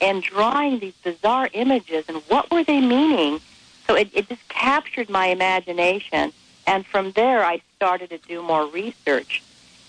in 0.02 0.20
drawing 0.20 0.80
these 0.80 0.94
bizarre 1.04 1.50
images, 1.54 2.04
and 2.10 2.18
what 2.28 2.52
were 2.52 2.64
they 2.66 2.82
meaning? 2.82 3.40
So 3.88 3.96
it, 3.96 4.10
it 4.14 4.28
just 4.28 4.48
captured 4.50 5.10
my 5.10 5.28
imagination. 5.28 6.34
And 6.68 6.86
from 6.86 7.12
there, 7.12 7.44
I 7.44 7.62
started 7.76 8.10
to 8.12 8.18
do 8.20 8.42
more 8.42 8.66
research. 8.68 9.42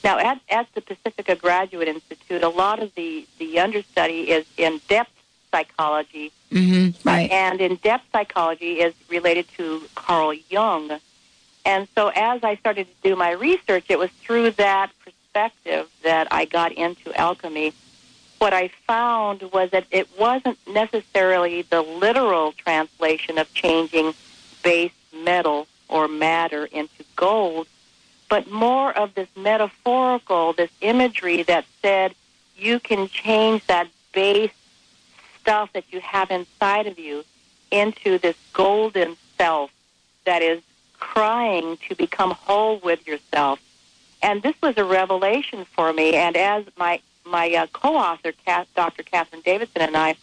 Now, 0.03 0.19
at, 0.19 0.41
at 0.49 0.67
the 0.75 0.81
Pacifica 0.81 1.35
Graduate 1.37 1.89
Institute, 1.89 2.43
a 2.43 2.49
lot 2.49 2.83
of 2.83 2.95
the, 2.95 3.27
the 3.39 3.59
understudy 3.61 4.31
is 4.31 4.47
in 4.57 4.81
depth 4.89 5.13
psychology, 5.51 6.33
Mm-hmm. 6.51 7.09
Right. 7.09 7.31
and 7.31 7.61
in 7.61 7.77
depth 7.77 8.07
psychology 8.11 8.81
is 8.81 8.93
related 9.09 9.47
to 9.57 9.83
Carl 9.95 10.33
Jung. 10.35 10.99
And 11.65 11.87
so, 11.95 12.09
as 12.09 12.43
I 12.43 12.57
started 12.57 12.89
to 12.89 13.09
do 13.09 13.15
my 13.15 13.31
research, 13.31 13.85
it 13.89 14.01
was 14.01 14.11
through 14.11 14.51
that 14.53 14.91
perspective 15.05 15.89
that 16.03 16.27
I 16.33 16.47
got 16.47 16.73
into 16.73 17.15
alchemy. 17.15 17.73
What 18.39 18.53
I 18.53 18.69
found 18.87 19.43
was 19.53 19.71
that 19.71 19.87
it 19.93 20.09
wasn't 20.19 20.59
necessarily 20.67 21.63
the 21.63 21.83
literal 21.83 22.51
translation 22.53 23.39
of 23.39 23.53
changing 23.55 24.15
base 24.65 24.91
metal 25.15 25.69
or 25.91 26.09
matter 26.09 26.65
into 26.67 27.05
gold, 27.17 27.67
but 28.29 28.51
more 28.51 28.97
of 28.97 29.15
this 29.15 29.29
metaphorical, 29.37 30.53
this 30.53 30.71
imagery 30.81 31.43
that 31.43 31.65
said 31.83 32.15
you 32.57 32.79
can 32.79 33.09
change 33.09 33.67
that 33.67 33.89
base 34.13 34.53
stuff 35.41 35.73
that 35.73 35.85
you 35.91 36.01
have 36.01 36.31
inside 36.31 36.87
of 36.87 36.99
you 36.99 37.25
into 37.71 38.19
this 38.19 38.37
golden 38.53 39.17
self 39.37 39.71
that 40.25 40.43
is 40.43 40.63
crying 40.99 41.79
to 41.89 41.95
become 41.95 42.31
whole 42.31 42.79
with 42.79 43.07
yourself. 43.07 43.61
And 44.23 44.43
this 44.43 44.55
was 44.63 44.77
a 44.77 44.85
revelation 44.85 45.65
for 45.65 45.93
me. 45.93 46.15
And 46.15 46.37
as 46.37 46.65
my 46.77 47.01
my 47.25 47.51
uh, 47.53 47.67
co-author, 47.73 48.33
Dr. 48.75 49.03
Catherine 49.03 49.43
Davidson, 49.43 49.83
and 49.83 49.97
I 49.97 50.17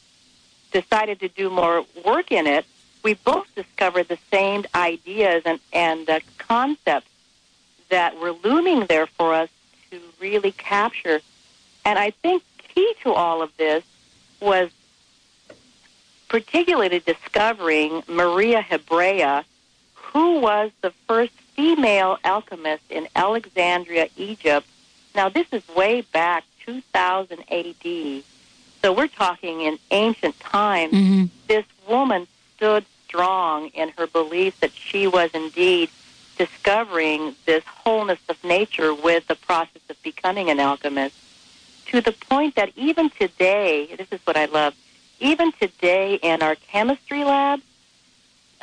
decided 0.71 1.19
to 1.21 1.29
do 1.29 1.49
more 1.49 1.85
work 2.05 2.31
in 2.31 2.47
it, 2.47 2.65
we 3.07 3.13
both 3.13 3.47
discovered 3.55 4.09
the 4.09 4.17
same 4.29 4.65
ideas 4.75 5.41
and 5.45 5.61
and 5.71 6.09
uh, 6.09 6.19
concepts 6.39 7.09
that 7.87 8.19
were 8.19 8.33
looming 8.43 8.85
there 8.87 9.07
for 9.07 9.33
us 9.33 9.49
to 9.89 9.97
really 10.19 10.51
capture. 10.51 11.21
And 11.85 11.97
I 11.97 12.11
think 12.11 12.43
key 12.57 12.93
to 13.03 13.13
all 13.13 13.41
of 13.41 13.55
this 13.55 13.85
was 14.41 14.71
particularly 16.27 16.99
discovering 16.99 18.03
Maria 18.09 18.59
Hebrea, 18.59 19.45
who 19.93 20.41
was 20.41 20.71
the 20.81 20.91
first 21.07 21.31
female 21.55 22.17
alchemist 22.25 22.83
in 22.89 23.07
Alexandria, 23.15 24.09
Egypt. 24.17 24.67
Now, 25.15 25.29
this 25.29 25.47
is 25.53 25.65
way 25.69 26.01
back 26.01 26.43
2000 26.65 27.39
AD. 27.49 28.23
So 28.81 28.91
we're 28.91 29.07
talking 29.07 29.61
in 29.61 29.79
ancient 29.91 30.37
times. 30.41 30.91
Mm-hmm. 30.91 31.25
This 31.47 31.65
woman 31.87 32.27
stood 32.57 32.83
strong 33.07 33.67
in 33.69 33.89
her 33.97 34.05
belief 34.07 34.59
that 34.59 34.71
she 34.73 35.07
was 35.07 35.29
indeed 35.33 35.89
discovering 36.37 37.35
this 37.45 37.63
wholeness 37.63 38.19
of 38.29 38.41
nature 38.43 38.93
with 38.93 39.25
the 39.27 39.35
process 39.35 39.81
of 39.89 40.01
becoming 40.03 40.49
an 40.49 40.59
alchemist 40.59 41.15
to 41.87 42.01
the 42.01 42.11
point 42.11 42.55
that 42.55 42.71
even 42.75 43.09
today, 43.09 43.87
this 43.95 44.07
is 44.11 44.19
what 44.25 44.35
I 44.35 44.45
love, 44.45 44.75
even 45.19 45.51
today 45.53 46.15
in 46.15 46.41
our 46.41 46.55
chemistry 46.55 47.23
lab, 47.23 47.61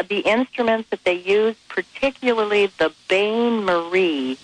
the 0.08 0.20
instruments 0.20 0.90
that 0.90 1.04
they 1.04 1.14
use, 1.14 1.56
particularly 1.68 2.66
the 2.78 2.92
Bain 3.08 3.64
Marie, 3.64 4.38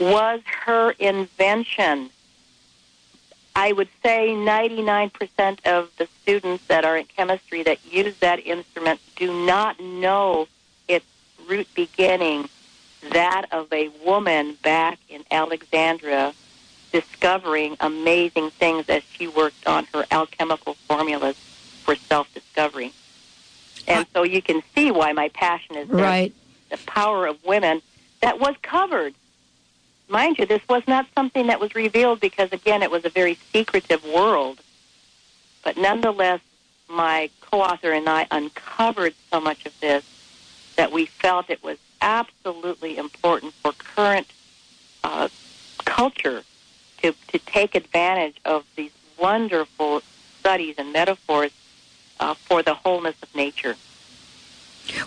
was 0.00 0.40
her 0.64 0.92
invention. 0.92 2.10
I 3.54 3.72
would 3.72 3.88
say 4.02 4.30
99% 4.30 5.66
of 5.66 5.90
the 5.98 6.08
students 6.22 6.66
that 6.68 6.84
are 6.84 6.96
in 6.96 7.04
chemistry 7.04 7.62
that 7.64 7.84
use 7.84 8.16
that 8.20 8.44
instrument 8.46 9.00
do 9.16 9.32
not 9.46 9.78
know 9.78 10.48
its 10.88 11.04
root 11.46 11.68
beginning, 11.74 12.48
that 13.10 13.46
of 13.52 13.72
a 13.72 13.88
woman 14.04 14.56
back 14.62 14.98
in 15.08 15.24
Alexandria 15.30 16.32
discovering 16.92 17.76
amazing 17.80 18.50
things 18.50 18.88
as 18.88 19.02
she 19.02 19.26
worked 19.26 19.66
on 19.66 19.86
her 19.92 20.06
alchemical 20.10 20.74
formulas 20.74 21.36
for 21.84 21.94
self-discovery. 21.94 22.92
And 23.88 24.06
so 24.14 24.22
you 24.22 24.40
can 24.40 24.62
see 24.74 24.90
why 24.90 25.12
my 25.12 25.28
passion 25.30 25.76
is 25.76 25.88
there. 25.88 25.96
Right. 25.96 26.34
the 26.70 26.78
power 26.86 27.26
of 27.26 27.44
women 27.44 27.82
that 28.20 28.40
was 28.40 28.54
covered. 28.62 29.14
Mind 30.12 30.38
you, 30.38 30.44
this 30.44 30.60
was 30.68 30.82
not 30.86 31.06
something 31.14 31.46
that 31.46 31.58
was 31.58 31.74
revealed 31.74 32.20
because, 32.20 32.52
again, 32.52 32.82
it 32.82 32.90
was 32.90 33.02
a 33.06 33.08
very 33.08 33.38
secretive 33.50 34.04
world. 34.04 34.60
But 35.64 35.78
nonetheless, 35.78 36.40
my 36.86 37.30
co-author 37.40 37.92
and 37.92 38.06
I 38.06 38.26
uncovered 38.30 39.14
so 39.32 39.40
much 39.40 39.64
of 39.64 39.72
this 39.80 40.04
that 40.76 40.92
we 40.92 41.06
felt 41.06 41.48
it 41.48 41.64
was 41.64 41.78
absolutely 42.02 42.98
important 42.98 43.54
for 43.54 43.72
current 43.72 44.26
uh, 45.02 45.30
culture 45.86 46.44
to, 46.98 47.14
to 47.28 47.38
take 47.38 47.74
advantage 47.74 48.36
of 48.44 48.64
these 48.76 48.90
wonderful 49.18 50.02
studies 50.40 50.74
and 50.76 50.92
metaphors 50.92 51.52
uh, 52.20 52.34
for 52.34 52.62
the 52.62 52.74
wholeness 52.74 53.16
of 53.22 53.34
nature. 53.34 53.76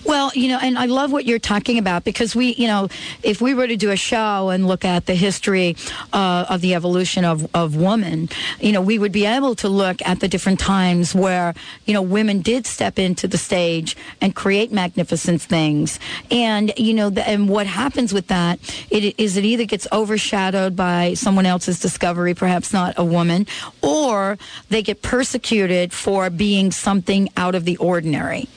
Well, 0.04 0.32
you 0.34 0.48
know, 0.48 0.60
and 0.62 0.78
I 0.78 0.86
love 0.86 1.12
what 1.12 1.26
you're 1.26 1.40
talking 1.40 1.78
about 1.78 2.04
because 2.04 2.36
we, 2.36 2.54
you 2.56 2.68
know, 2.68 2.90
if 3.24 3.42
we 3.42 3.54
were 3.54 3.68
to 3.68 3.76
do 3.76 3.92
a 3.92 3.96
show 3.96 4.50
and 4.50 4.68
look 4.68 4.86
at 4.86 5.06
the 5.06 5.16
history 5.16 5.76
uh, 6.14 6.46
of 6.50 6.62
the 6.62 6.76
evolution 6.76 7.26
of, 7.26 7.48
of 7.56 7.76
woman, 7.76 8.30
you 8.60 8.72
know, 8.72 8.82
we 8.82 9.00
would 9.00 9.12
be 9.12 9.26
able 9.26 9.56
to 9.56 9.70
look 9.70 10.02
at 10.06 10.20
the 10.20 10.28
different 10.28 10.60
times 10.60 11.14
where, 11.16 11.54
you 11.86 11.94
know, 11.94 12.02
women 12.02 12.42
did 12.42 12.66
step 12.66 13.00
into 13.00 13.28
the 13.28 13.38
stage 13.38 13.96
and 14.22 14.36
create 14.36 14.72
magnificent 14.72 15.42
things. 15.42 16.00
And, 16.32 16.74
you 16.78 16.94
know, 16.94 17.10
the, 17.10 17.28
and 17.28 17.50
what 17.50 17.68
happens 17.68 18.14
with 18.14 18.28
that 18.28 18.60
it, 18.90 19.20
is 19.20 19.38
it 19.38 19.46
either 19.46 19.66
gets 19.66 19.88
overshadowed 19.92 20.76
by 20.76 21.14
someone 21.14 21.46
else's 21.46 21.80
discovery, 21.80 22.34
perhaps 22.34 22.74
not 22.74 22.94
a 22.98 23.04
woman, 23.04 23.48
or 23.82 24.38
they 24.70 24.82
get 24.82 25.02
persecuted 25.02 25.94
for 25.94 26.30
being 26.30 26.72
something 26.72 27.30
out 27.38 27.56
of 27.56 27.66
the 27.66 27.78
ordinary. 27.78 28.48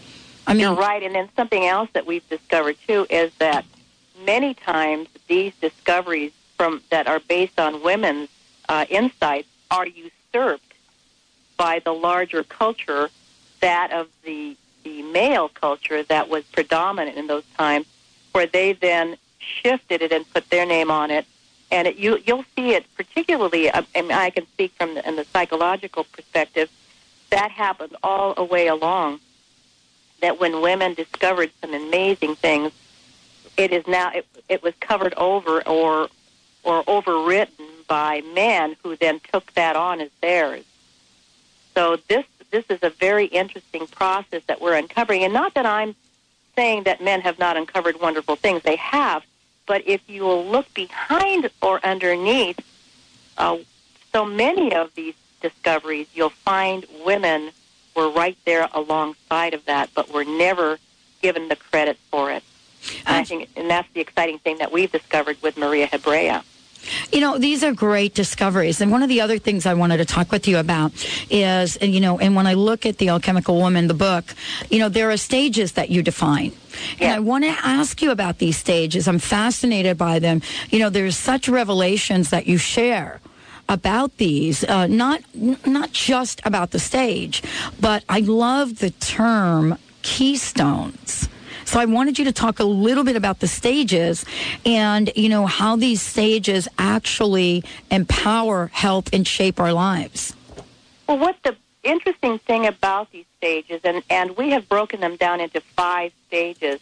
I 0.48 0.54
mean, 0.54 0.62
You're 0.62 0.74
right. 0.74 1.02
And 1.02 1.14
then 1.14 1.28
something 1.36 1.66
else 1.66 1.90
that 1.92 2.06
we've 2.06 2.26
discovered 2.30 2.76
too 2.86 3.06
is 3.10 3.30
that 3.38 3.66
many 4.24 4.54
times 4.54 5.08
these 5.28 5.52
discoveries 5.60 6.32
from 6.56 6.82
that 6.90 7.06
are 7.06 7.20
based 7.20 7.60
on 7.60 7.82
women's 7.82 8.30
uh, 8.68 8.86
insights 8.88 9.48
are 9.70 9.86
usurped 9.86 10.72
by 11.58 11.80
the 11.80 11.92
larger 11.92 12.42
culture, 12.42 13.10
that 13.60 13.92
of 13.92 14.08
the 14.24 14.56
the 14.84 15.02
male 15.02 15.50
culture 15.50 16.02
that 16.04 16.30
was 16.30 16.44
predominant 16.44 17.18
in 17.18 17.26
those 17.26 17.44
times, 17.58 17.86
where 18.32 18.46
they 18.46 18.72
then 18.72 19.18
shifted 19.38 20.00
it 20.00 20.12
and 20.12 20.32
put 20.32 20.48
their 20.48 20.64
name 20.64 20.90
on 20.90 21.10
it. 21.10 21.26
And 21.70 21.88
it, 21.88 21.96
you 21.96 22.18
you'll 22.24 22.46
see 22.56 22.70
it 22.70 22.86
particularly. 22.96 23.70
I, 23.70 23.84
mean, 23.94 24.12
I 24.12 24.30
can 24.30 24.46
speak 24.46 24.72
from 24.78 24.94
the, 24.94 25.06
in 25.06 25.16
the 25.16 25.24
psychological 25.26 26.04
perspective. 26.04 26.70
That 27.28 27.50
happened 27.50 27.96
all 28.02 28.32
the 28.32 28.44
way 28.44 28.68
along 28.68 29.20
that 30.20 30.40
when 30.40 30.60
women 30.60 30.94
discovered 30.94 31.50
some 31.60 31.74
amazing 31.74 32.36
things, 32.36 32.72
it 33.56 33.72
is 33.72 33.86
now 33.86 34.12
it, 34.12 34.26
it 34.48 34.62
was 34.62 34.74
covered 34.80 35.14
over 35.14 35.66
or 35.66 36.08
or 36.62 36.84
overwritten 36.84 37.66
by 37.86 38.20
men 38.34 38.76
who 38.82 38.96
then 38.96 39.20
took 39.32 39.52
that 39.54 39.76
on 39.76 40.00
as 40.00 40.10
theirs. 40.20 40.64
So 41.74 41.96
this 42.08 42.24
this 42.50 42.64
is 42.70 42.78
a 42.82 42.90
very 42.90 43.26
interesting 43.26 43.86
process 43.86 44.42
that 44.46 44.60
we're 44.60 44.74
uncovering, 44.74 45.24
and 45.24 45.32
not 45.32 45.54
that 45.54 45.66
I'm 45.66 45.94
saying 46.56 46.84
that 46.84 47.02
men 47.02 47.20
have 47.20 47.38
not 47.38 47.56
uncovered 47.56 48.00
wonderful 48.00 48.36
things; 48.36 48.62
they 48.62 48.76
have. 48.76 49.24
But 49.66 49.86
if 49.86 50.00
you 50.08 50.22
will 50.22 50.46
look 50.46 50.72
behind 50.72 51.50
or 51.60 51.84
underneath, 51.84 52.58
uh, 53.36 53.58
so 54.12 54.24
many 54.24 54.74
of 54.74 54.94
these 54.94 55.14
discoveries, 55.42 56.06
you'll 56.14 56.30
find 56.30 56.86
women 57.04 57.50
we're 57.98 58.12
right 58.12 58.38
there 58.44 58.68
alongside 58.72 59.54
of 59.54 59.64
that, 59.64 59.90
but 59.92 60.14
we're 60.14 60.22
never 60.22 60.78
given 61.20 61.48
the 61.48 61.56
credit 61.56 61.96
for 62.12 62.30
it. 62.30 62.44
And 63.04 63.16
I 63.16 63.24
think, 63.24 63.48
and 63.56 63.68
that's 63.68 63.88
the 63.92 64.00
exciting 64.00 64.38
thing 64.38 64.58
that 64.58 64.70
we've 64.70 64.92
discovered 64.92 65.36
with 65.42 65.58
Maria 65.58 65.86
Hebrea. 65.86 66.44
You 67.12 67.20
know, 67.20 67.38
these 67.38 67.64
are 67.64 67.72
great 67.72 68.14
discoveries. 68.14 68.80
And 68.80 68.92
one 68.92 69.02
of 69.02 69.08
the 69.08 69.20
other 69.20 69.36
things 69.40 69.66
I 69.66 69.74
wanted 69.74 69.96
to 69.96 70.04
talk 70.04 70.30
with 70.30 70.46
you 70.46 70.58
about 70.58 70.92
is, 71.28 71.76
and 71.78 71.92
you 71.92 72.00
know, 72.00 72.20
and 72.20 72.36
when 72.36 72.46
I 72.46 72.54
look 72.54 72.86
at 72.86 72.98
The 72.98 73.08
Alchemical 73.08 73.56
Woman, 73.56 73.88
the 73.88 73.94
book, 73.94 74.32
you 74.70 74.78
know, 74.78 74.88
there 74.88 75.10
are 75.10 75.16
stages 75.16 75.72
that 75.72 75.90
you 75.90 76.00
define. 76.00 76.52
And 77.00 77.12
I 77.12 77.18
want 77.18 77.42
to 77.42 77.50
ask 77.50 78.00
you 78.00 78.12
about 78.12 78.38
these 78.38 78.56
stages. 78.56 79.08
I'm 79.08 79.18
fascinated 79.18 79.98
by 79.98 80.20
them. 80.20 80.40
You 80.70 80.78
know, 80.78 80.88
there's 80.88 81.16
such 81.16 81.48
revelations 81.48 82.30
that 82.30 82.46
you 82.46 82.58
share 82.58 83.20
about 83.68 84.16
these, 84.16 84.64
uh, 84.64 84.86
not 84.86 85.22
not 85.34 85.92
just 85.92 86.40
about 86.44 86.70
the 86.70 86.78
stage, 86.78 87.42
but 87.80 88.04
I 88.08 88.20
love 88.20 88.78
the 88.78 88.90
term 88.90 89.78
keystones. 90.02 91.28
So 91.64 91.78
I 91.78 91.84
wanted 91.84 92.18
you 92.18 92.24
to 92.24 92.32
talk 92.32 92.60
a 92.60 92.64
little 92.64 93.04
bit 93.04 93.14
about 93.14 93.40
the 93.40 93.46
stages 93.46 94.24
and, 94.64 95.10
you 95.14 95.28
know, 95.28 95.44
how 95.44 95.76
these 95.76 96.00
stages 96.00 96.66
actually 96.78 97.62
empower, 97.90 98.70
help, 98.72 99.10
and 99.12 99.28
shape 99.28 99.60
our 99.60 99.74
lives. 99.74 100.34
Well, 101.06 101.18
what 101.18 101.36
the 101.42 101.56
interesting 101.82 102.38
thing 102.38 102.66
about 102.66 103.12
these 103.12 103.26
stages, 103.36 103.82
and, 103.84 104.02
and 104.08 104.34
we 104.38 104.48
have 104.50 104.66
broken 104.66 105.00
them 105.00 105.16
down 105.16 105.40
into 105.40 105.60
five 105.60 106.12
stages. 106.26 106.80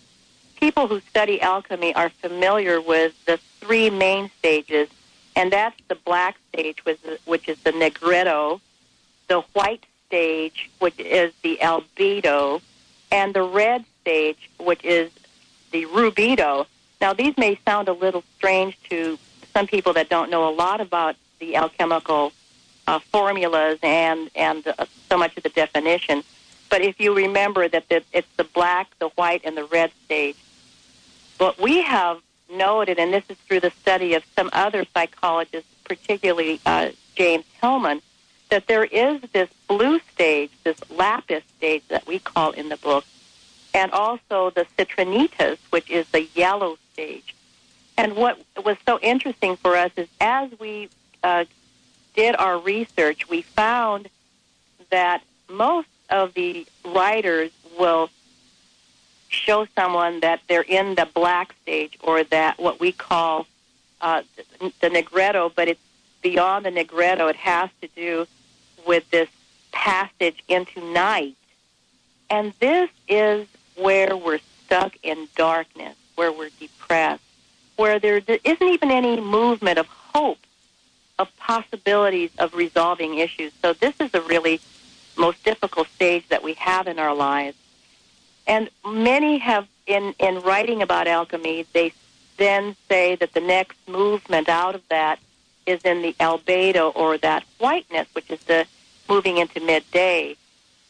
People 0.61 0.87
who 0.87 1.01
study 1.01 1.41
alchemy 1.41 1.93
are 1.97 2.09
familiar 2.09 2.81
with 2.81 3.13
the 3.25 3.39
three 3.61 3.91
main 3.91 4.31
stages 4.39 4.89
and 5.37 5.53
that's 5.53 5.77
the 5.89 5.95
black 5.95 6.37
stage, 6.49 6.83
which 7.27 7.49
is 7.49 7.59
the 7.61 7.71
nigredo, 7.73 8.61
the 9.29 9.43
white 9.53 9.85
stage, 10.07 10.71
which 10.79 10.99
is 10.99 11.33
the 11.43 11.59
albedo, 11.61 12.63
and 13.13 13.35
the 13.35 13.43
red 13.43 13.85
stage, 14.01 14.51
which 14.59 14.83
is 14.83 15.11
the 15.73 15.85
rubedo. 15.87 16.67
Now, 17.01 17.13
these 17.13 17.37
may 17.37 17.59
sound 17.67 17.89
a 17.89 17.93
little 17.93 18.25
strange 18.37 18.79
to 18.89 19.19
some 19.53 19.67
people 19.67 19.93
that 19.93 20.09
don't 20.09 20.31
know 20.31 20.49
a 20.49 20.55
lot 20.55 20.81
about 20.81 21.17
the 21.39 21.57
alchemical 21.57 22.33
uh, 22.87 22.99
formulas 22.99 23.79
and 23.83 24.31
and 24.35 24.67
uh, 24.67 24.87
so 25.11 25.19
much 25.19 25.37
of 25.37 25.43
the 25.43 25.49
definition. 25.51 26.23
But 26.71 26.81
if 26.83 26.99
you 26.99 27.15
remember 27.15 27.69
that 27.69 27.89
the, 27.89 28.03
it's 28.13 28.29
the 28.37 28.45
black, 28.45 28.89
the 28.99 29.09
white, 29.11 29.43
and 29.45 29.57
the 29.57 29.65
red 29.65 29.93
stage, 30.05 30.37
but 31.39 31.61
we 31.61 31.83
have 31.83 32.21
noted, 32.51 32.99
and 32.99 33.13
this 33.13 33.25
is 33.29 33.37
through 33.39 33.61
the 33.61 33.71
study 33.71 34.15
of 34.15 34.25
some 34.37 34.51
other 34.53 34.85
psychologists, 34.95 35.71
particularly 35.85 36.61
uh, 36.67 36.91
James 37.15 37.45
Hillman, 37.61 38.01
that 38.51 38.67
there 38.67 38.85
is 38.85 39.21
this 39.33 39.49
blue 39.69 40.01
stage, 40.13 40.51
this 40.65 40.79
lapis 40.91 41.43
stage 41.57 41.83
that 41.89 42.07
we 42.07 42.19
call 42.19 42.53
in 42.53 42.69
the 42.69 42.77
book, 42.77 43.05
and 43.75 43.91
also 43.93 44.51
the 44.51 44.67
citrinitas, 44.79 45.59
which 45.71 45.91
is 45.91 46.07
the 46.09 46.23
yellow 46.35 46.79
stage. 46.93 47.35
And 47.99 48.15
what 48.15 48.39
was 48.65 48.77
so 48.87 48.99
interesting 49.01 49.57
for 49.57 49.77
us 49.77 49.91
is 49.97 50.09
as 50.21 50.51
we 50.59 50.89
uh, 51.23 51.45
did 52.15 52.37
our 52.37 52.59
research, 52.59 53.29
we 53.29 53.43
found 53.43 54.09
that 54.91 55.23
most 55.49 55.89
of 56.11 56.35
the 56.35 56.67
writers 56.85 57.51
will 57.79 58.09
show 59.37 59.67
someone 59.75 60.21
that 60.21 60.41
they're 60.49 60.63
in 60.63 60.95
the 60.95 61.09
black 61.15 61.55
stage 61.63 61.99
or 62.03 62.25
that 62.25 62.59
what 62.59 62.81
we 62.81 62.93
call 62.93 63.47
uh, 64.01 64.23
the 64.81 64.89
nigredo, 64.89 65.53
but 65.55 65.69
it's 65.69 65.81
beyond 66.23 66.65
the 66.65 66.71
nigredo. 66.71 67.31
It 67.31 67.37
has 67.37 67.71
to 67.83 67.89
do 67.89 68.27
with 68.87 69.09
this 69.11 69.29
passage 69.73 70.43
into 70.49 70.81
night. 70.93 71.37
And 72.31 72.53
this 72.61 72.91
is 73.09 73.47
where 73.77 74.17
we're 74.17 74.41
stuck 74.65 74.97
in 75.03 75.29
darkness, 75.37 75.97
where 76.17 76.33
we're 76.33 76.51
depressed, 76.59 77.23
where 77.77 77.99
there 77.99 78.21
isn't 78.27 78.69
even 78.69 78.91
any 78.91 79.21
movement 79.21 79.79
of 79.79 79.87
hope, 79.87 80.39
of 81.19 81.35
possibilities 81.37 82.31
of 82.39 82.55
resolving 82.55 83.19
issues. 83.19 83.53
So 83.63 83.75
this 83.75 83.95
is 84.01 84.13
a 84.15 84.21
really 84.23 84.61
most 85.17 85.43
difficult 85.45 85.89
stage 85.89 86.27
that 86.29 86.43
we 86.43 86.55
have 86.55 86.89
in 86.89 86.99
our 86.99 87.15
lives. 87.15 87.57
And 88.47 88.71
many 88.87 89.39
have, 89.39 89.67
in, 89.87 90.15
in 90.19 90.41
writing 90.41 90.83
about 90.83 91.09
alchemy, 91.09 91.67
they 91.73 91.93
then 92.37 92.77
say 92.89 93.17
that 93.17 93.33
the 93.33 93.41
next 93.41 93.77
movement 93.89 94.49
out 94.49 94.75
of 94.75 94.83
that 94.89 95.19
is 95.67 95.83
in 95.83 96.03
the 96.03 96.13
albedo 96.21 96.95
or 96.95 97.19
that 97.19 97.45
whiteness, 97.59 98.07
which 98.13 98.31
is 98.31 98.41
the 98.45 98.67
moving 99.09 99.39
into 99.39 99.61
midday. 99.61 100.37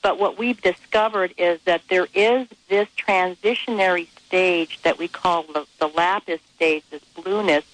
But 0.02 0.18
what 0.18 0.38
we've 0.38 0.60
discovered 0.60 1.34
is 1.38 1.60
that 1.64 1.82
there 1.88 2.06
is 2.14 2.46
this 2.68 2.88
transitionary 2.96 4.08
stage 4.26 4.80
that 4.82 4.98
we 4.98 5.08
call 5.08 5.44
the, 5.44 5.66
the 5.78 5.88
lapis 5.88 6.40
stage, 6.54 6.84
this 6.90 7.02
blueness, 7.14 7.64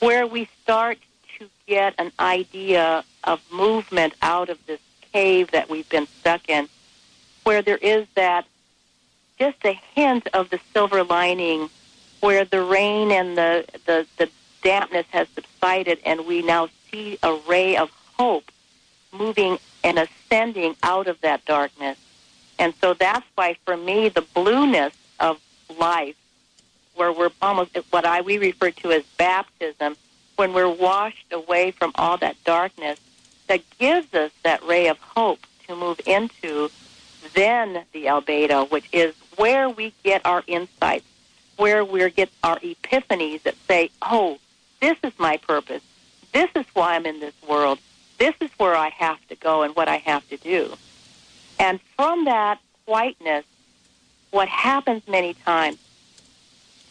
where 0.00 0.26
we 0.26 0.48
start 0.62 0.98
to 1.38 1.48
get 1.66 1.94
an 1.98 2.12
idea 2.18 3.04
of 3.24 3.40
movement 3.52 4.14
out 4.22 4.48
of 4.48 4.64
this 4.66 4.80
cave 5.12 5.50
that 5.50 5.68
we've 5.68 5.88
been 5.88 6.06
stuck 6.20 6.48
in, 6.48 6.68
where 7.42 7.62
there 7.62 7.78
is 7.78 8.06
that 8.14 8.46
just 9.38 9.58
a 9.64 9.78
hint 9.94 10.28
of 10.32 10.50
the 10.50 10.60
silver 10.72 11.02
lining 11.02 11.68
where 12.20 12.44
the 12.44 12.62
rain 12.62 13.10
and 13.10 13.36
the, 13.36 13.64
the, 13.86 14.06
the 14.16 14.30
dampness 14.62 15.06
has 15.10 15.28
subsided 15.34 15.98
and 16.04 16.26
we 16.26 16.42
now 16.42 16.68
see 16.90 17.18
a 17.22 17.38
ray 17.46 17.76
of 17.76 17.90
hope 18.18 18.50
moving 19.12 19.58
and 19.82 19.98
ascending 19.98 20.74
out 20.82 21.06
of 21.06 21.20
that 21.20 21.44
darkness. 21.44 21.98
And 22.58 22.72
so 22.80 22.94
that's 22.94 23.26
why 23.34 23.56
for 23.64 23.76
me 23.76 24.08
the 24.08 24.22
blueness 24.22 24.94
of 25.20 25.40
life 25.78 26.16
where 26.94 27.12
we're 27.12 27.30
almost 27.42 27.76
what 27.90 28.04
I 28.04 28.20
we 28.20 28.38
refer 28.38 28.70
to 28.70 28.92
as 28.92 29.02
baptism, 29.18 29.96
when 30.36 30.52
we're 30.52 30.68
washed 30.72 31.32
away 31.32 31.72
from 31.72 31.92
all 31.96 32.16
that 32.18 32.42
darkness, 32.44 32.98
that 33.48 33.62
gives 33.78 34.12
us 34.14 34.30
that 34.42 34.62
ray 34.64 34.88
of 34.88 34.98
hope 34.98 35.40
to 35.66 35.76
move 35.76 36.00
into 36.06 36.70
then 37.34 37.84
the 37.92 38.06
albedo, 38.06 38.70
which 38.70 38.88
is 38.92 39.14
where 39.36 39.68
we 39.68 39.92
get 40.02 40.24
our 40.24 40.42
insights, 40.46 41.06
where 41.56 41.84
we 41.84 42.08
get 42.10 42.30
our 42.42 42.58
epiphanies 42.58 43.42
that 43.42 43.56
say, 43.68 43.90
oh, 44.02 44.38
this 44.80 44.96
is 45.02 45.12
my 45.18 45.36
purpose. 45.36 45.82
This 46.32 46.50
is 46.54 46.66
why 46.74 46.94
I'm 46.96 47.06
in 47.06 47.20
this 47.20 47.34
world. 47.48 47.78
This 48.18 48.34
is 48.40 48.50
where 48.58 48.74
I 48.74 48.88
have 48.90 49.26
to 49.28 49.36
go 49.36 49.62
and 49.62 49.74
what 49.76 49.88
I 49.88 49.96
have 49.96 50.28
to 50.28 50.36
do. 50.36 50.74
And 51.58 51.80
from 51.96 52.24
that 52.24 52.58
whiteness, 52.86 53.44
what 54.30 54.48
happens 54.48 55.06
many 55.06 55.34
times, 55.34 55.78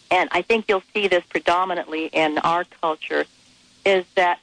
and 0.10 0.30
I 0.32 0.42
think 0.42 0.66
you'll 0.68 0.84
see 0.94 1.08
this 1.08 1.24
predominantly 1.26 2.06
in 2.06 2.38
our 2.40 2.64
culture, 2.64 3.26
is 3.86 4.06
that 4.16 4.40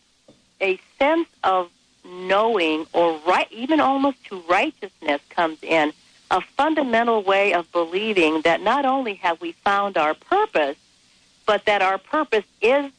a 0.61 0.79
sense 0.99 1.29
of 1.43 1.71
knowing 2.05 2.87
or 2.93 3.19
right, 3.27 3.49
even 3.51 3.81
almost 3.81 4.23
to 4.27 4.43
righteousness 4.49 5.21
comes 5.31 5.59
in, 5.63 5.93
a 6.31 6.41
fundamental 6.41 7.23
way 7.23 7.55
of 7.55 7.71
believing 7.73 8.43
that 8.43 8.61
not 8.61 8.85
only 8.87 9.15
have 9.15 9.41
we 9.41 9.53
found 9.53 9.97
our 9.97 10.15
purpose, 10.15 10.77
but 11.47 11.65
that 11.65 11.83
our 11.83 11.99
purpose 11.99 12.45
is 12.61 12.91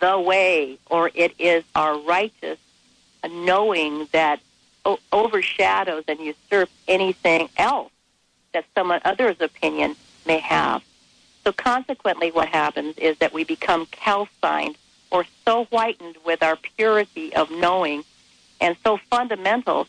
the 0.00 0.18
way 0.20 0.78
or 0.90 1.10
it 1.14 1.34
is 1.38 1.64
our 1.74 1.98
righteous 2.00 2.58
knowing 3.30 4.06
that 4.12 4.40
o- 4.84 4.98
overshadows 5.12 6.04
and 6.08 6.20
usurps 6.20 6.72
anything 6.86 7.48
else 7.56 7.90
that 8.52 8.64
someone 8.74 9.00
other's 9.04 9.40
opinion 9.40 9.96
may 10.26 10.38
have. 10.38 10.82
So 11.42 11.52
consequently 11.52 12.30
what 12.30 12.48
happens 12.48 12.96
is 12.98 13.18
that 13.18 13.32
we 13.32 13.44
become 13.44 13.86
calcined 13.86 14.76
or 15.10 15.24
so 15.44 15.64
whitened 15.66 16.16
with 16.24 16.42
our 16.42 16.56
purity 16.56 17.34
of 17.34 17.50
knowing 17.50 18.04
and 18.60 18.76
so 18.84 18.96
fundamental 18.96 19.86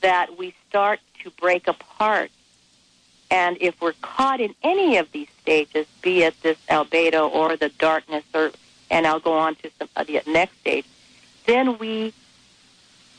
that 0.00 0.36
we 0.38 0.54
start 0.68 1.00
to 1.22 1.30
break 1.30 1.68
apart. 1.68 2.30
And 3.30 3.56
if 3.60 3.80
we're 3.80 3.94
caught 4.02 4.40
in 4.40 4.54
any 4.62 4.98
of 4.98 5.10
these 5.12 5.28
stages, 5.42 5.86
be 6.02 6.22
it 6.22 6.40
this 6.42 6.58
albedo 6.68 7.32
or 7.32 7.56
the 7.56 7.70
darkness, 7.70 8.24
or 8.34 8.52
and 8.90 9.06
I'll 9.06 9.20
go 9.20 9.32
on 9.32 9.56
to 9.56 9.70
some, 9.78 9.88
uh, 9.96 10.04
the 10.04 10.22
next 10.26 10.58
stage, 10.60 10.86
then 11.46 11.78
we 11.78 12.14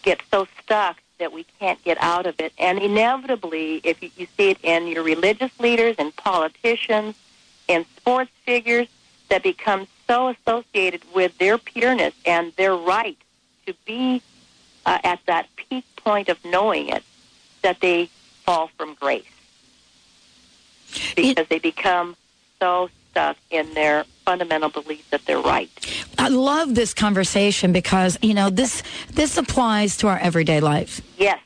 get 0.02 0.22
so 0.32 0.48
stuck 0.64 0.98
that 1.18 1.34
we 1.34 1.46
can't 1.60 1.84
get 1.84 1.98
out 2.00 2.26
of 2.26 2.40
it. 2.40 2.54
And 2.58 2.80
inevitably, 2.80 3.82
if 3.84 4.02
you, 4.02 4.12
you 4.16 4.28
see 4.38 4.52
it 4.52 4.60
in 4.64 4.88
your 4.88 5.04
religious 5.04 5.52
leaders 5.60 5.96
and 6.00 6.16
politicians 6.16 7.16
and 7.68 7.86
sports 7.98 8.32
figures 8.46 8.88
that 9.30 9.44
become 9.44 9.88
so 10.06 10.30
associated 10.30 11.02
with 11.14 11.38
their 11.38 11.58
pureness 11.58 12.14
and 12.26 12.54
their 12.54 12.76
right 12.76 13.18
to 13.66 13.74
be 13.86 14.22
uh, 14.86 15.00
at 15.04 15.20
that 15.26 15.48
peak 15.58 15.84
point 15.98 16.30
of 16.30 16.38
knowing 16.46 16.88
it, 16.88 17.04
that 17.62 17.82
they 17.82 18.10
fall 18.46 18.70
from 18.78 18.94
grace 18.94 19.26
because 21.16 21.38
It- 21.46 21.50
they 21.50 21.60
become 21.60 22.16
so 22.60 22.90
stuck 23.12 23.38
in 23.52 23.74
their 23.74 24.06
fundamental 24.26 24.70
belief 24.70 25.10
that 25.12 25.26
they're 25.26 25.40
right. 25.40 25.70
I 26.18 26.28
love 26.30 26.76
this 26.76 26.94
conversation 26.94 27.72
because 27.72 28.18
you 28.22 28.34
know 28.34 28.50
this 28.50 28.84
this 29.14 29.38
applies 29.38 29.98
to 29.98 30.08
our 30.08 30.20
everyday 30.20 30.60
life. 30.60 31.02
Yes, 31.18 31.40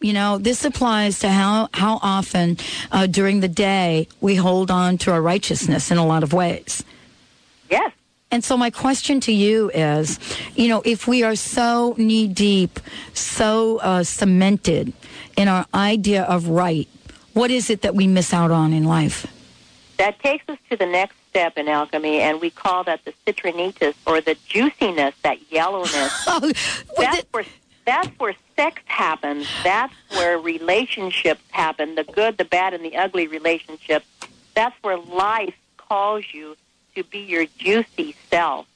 You 0.00 0.12
know, 0.12 0.38
this 0.38 0.64
applies 0.64 1.20
to 1.20 1.28
how 1.28 1.68
how 1.74 1.98
often 2.02 2.58
uh, 2.90 3.06
during 3.06 3.40
the 3.40 3.48
day 3.48 4.08
we 4.20 4.34
hold 4.34 4.70
on 4.70 4.98
to 4.98 5.12
our 5.12 5.22
righteousness 5.22 5.90
in 5.90 5.98
a 5.98 6.06
lot 6.06 6.22
of 6.22 6.32
ways. 6.32 6.82
yes. 7.70 7.92
And 8.32 8.42
so 8.42 8.56
my 8.56 8.70
question 8.70 9.20
to 9.20 9.32
you 9.32 9.70
is, 9.74 10.18
you 10.56 10.68
know, 10.68 10.80
if 10.86 11.06
we 11.06 11.22
are 11.22 11.36
so 11.36 11.94
knee 11.98 12.26
deep, 12.26 12.80
so 13.12 13.76
uh, 13.78 14.02
cemented 14.04 14.94
in 15.36 15.48
our 15.48 15.66
idea 15.74 16.22
of 16.24 16.48
right, 16.48 16.88
what 17.34 17.50
is 17.50 17.70
it 17.70 17.82
that 17.82 17.94
we 17.94 18.06
miss 18.06 18.32
out 18.32 18.50
on 18.50 18.72
in 18.72 18.84
life? 18.84 19.26
That 19.98 20.18
takes 20.20 20.48
us 20.48 20.58
to 20.70 20.76
the 20.76 20.86
next 20.86 21.16
step 21.30 21.56
in 21.56 21.68
alchemy, 21.68 22.20
and 22.20 22.40
we 22.40 22.50
call 22.50 22.84
that 22.84 23.04
the 23.04 23.14
citrinitas, 23.26 23.94
or 24.06 24.20
the 24.20 24.36
juiciness, 24.46 25.14
that 25.22 25.38
yellowness. 25.50 26.12
Oh, 26.26 26.52
that's 26.96 27.26
where 27.30 27.44
that's 27.84 28.08
where 28.18 28.34
sex 28.54 28.80
happens. 28.84 29.46
That's 29.64 29.94
where 30.10 30.38
relationships 30.38 31.42
happen. 31.50 31.94
The 31.94 32.04
good, 32.04 32.38
the 32.38 32.44
bad, 32.44 32.74
and 32.74 32.84
the 32.84 32.96
ugly 32.96 33.26
relationships. 33.26 34.06
That's 34.54 34.76
where 34.82 34.98
life 34.98 35.54
calls 35.78 36.24
you 36.32 36.56
to 36.94 37.02
be 37.04 37.20
your 37.20 37.46
juicy 37.58 38.14
self. 38.30 38.66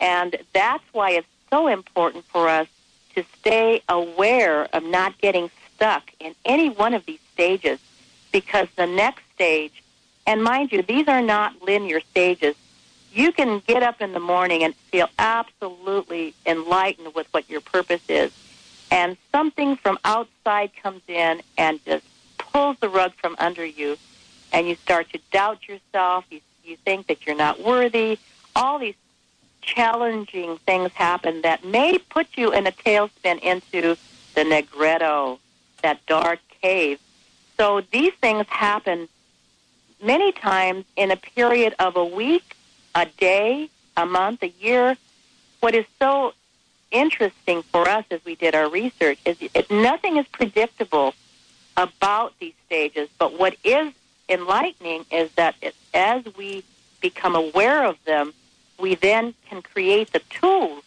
And 0.00 0.36
that's 0.52 0.84
why 0.92 1.10
it's 1.12 1.26
so 1.50 1.68
important 1.68 2.24
for 2.24 2.48
us 2.48 2.66
to 3.14 3.24
stay 3.38 3.82
aware 3.88 4.68
of 4.72 4.82
not 4.84 5.18
getting 5.18 5.50
stuck 5.74 6.10
in 6.18 6.34
any 6.44 6.70
one 6.70 6.94
of 6.94 7.04
these 7.06 7.20
stages 7.38 7.78
because 8.32 8.66
the 8.74 8.86
next 8.86 9.22
stage, 9.32 9.84
and 10.26 10.42
mind 10.42 10.72
you, 10.72 10.82
these 10.82 11.06
are 11.06 11.22
not 11.22 11.62
linear 11.62 12.00
stages. 12.00 12.56
You 13.12 13.30
can 13.30 13.62
get 13.64 13.84
up 13.84 14.00
in 14.00 14.12
the 14.12 14.20
morning 14.20 14.64
and 14.64 14.74
feel 14.74 15.08
absolutely 15.18 16.34
enlightened 16.44 17.14
with 17.14 17.28
what 17.30 17.48
your 17.48 17.60
purpose 17.60 18.02
is, 18.08 18.32
and 18.90 19.16
something 19.30 19.76
from 19.76 19.98
outside 20.04 20.72
comes 20.82 21.02
in 21.06 21.42
and 21.56 21.82
just 21.84 22.04
pulls 22.38 22.76
the 22.80 22.88
rug 22.88 23.12
from 23.14 23.36
under 23.38 23.64
you, 23.64 23.96
and 24.52 24.66
you 24.68 24.74
start 24.74 25.08
to 25.12 25.20
doubt 25.30 25.68
yourself. 25.68 26.24
You, 26.30 26.40
you 26.64 26.76
think 26.76 27.06
that 27.06 27.24
you're 27.24 27.36
not 27.36 27.60
worthy. 27.62 28.18
All 28.56 28.80
these 28.80 28.96
challenging 29.62 30.58
things 30.58 30.90
happen 30.92 31.42
that 31.42 31.64
may 31.64 31.98
put 31.98 32.26
you 32.36 32.52
in 32.52 32.66
a 32.66 32.72
tailspin 32.72 33.38
into 33.40 33.96
the 34.34 34.42
nigredo, 34.42 35.38
that 35.82 36.04
dark 36.06 36.40
cave. 36.60 36.98
So 37.58 37.82
these 37.90 38.14
things 38.14 38.46
happen 38.48 39.08
many 40.02 40.32
times 40.32 40.84
in 40.96 41.10
a 41.10 41.16
period 41.16 41.74
of 41.78 41.96
a 41.96 42.04
week, 42.04 42.56
a 42.94 43.06
day, 43.06 43.68
a 43.96 44.06
month, 44.06 44.42
a 44.42 44.52
year. 44.60 44.96
What 45.60 45.74
is 45.74 45.84
so 45.98 46.34
interesting 46.90 47.62
for 47.62 47.88
us 47.88 48.04
as 48.10 48.24
we 48.24 48.36
did 48.36 48.54
our 48.54 48.70
research 48.70 49.18
is 49.24 49.36
it, 49.52 49.70
nothing 49.70 50.16
is 50.16 50.26
predictable 50.28 51.14
about 51.76 52.32
these 52.38 52.54
stages, 52.66 53.08
but 53.18 53.38
what 53.38 53.56
is 53.64 53.92
enlightening 54.28 55.04
is 55.10 55.30
that 55.32 55.54
it, 55.60 55.74
as 55.92 56.24
we 56.36 56.64
become 57.00 57.34
aware 57.34 57.84
of 57.84 57.96
them, 58.04 58.32
we 58.78 58.94
then 58.94 59.34
can 59.48 59.62
create 59.62 60.12
the 60.12 60.20
tools 60.30 60.84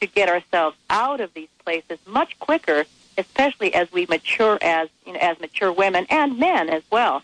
to 0.00 0.06
get 0.06 0.28
ourselves 0.28 0.76
out 0.90 1.20
of 1.20 1.32
these 1.34 1.48
places 1.64 1.98
much 2.06 2.38
quicker, 2.38 2.84
especially 3.18 3.74
as 3.74 3.90
we 3.92 4.06
mature 4.06 4.58
as 4.60 4.88
you 5.06 5.12
know, 5.12 5.18
as 5.20 5.38
mature 5.40 5.72
women 5.72 6.06
and 6.10 6.38
men 6.38 6.68
as 6.68 6.82
well. 6.90 7.22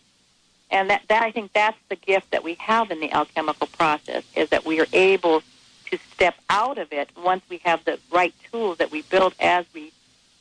And 0.70 0.88
that, 0.88 1.02
that 1.08 1.22
I 1.22 1.30
think 1.30 1.52
that's 1.52 1.76
the 1.88 1.96
gift 1.96 2.30
that 2.30 2.42
we 2.42 2.54
have 2.54 2.90
in 2.90 3.00
the 3.00 3.12
alchemical 3.12 3.66
process 3.66 4.24
is 4.34 4.48
that 4.50 4.64
we 4.64 4.80
are 4.80 4.86
able 4.92 5.42
to 5.90 5.98
step 6.14 6.34
out 6.48 6.78
of 6.78 6.92
it 6.92 7.10
once 7.16 7.42
we 7.50 7.58
have 7.58 7.84
the 7.84 7.98
right 8.10 8.34
tools 8.50 8.78
that 8.78 8.90
we 8.90 9.02
build 9.02 9.34
as 9.38 9.66
we 9.74 9.92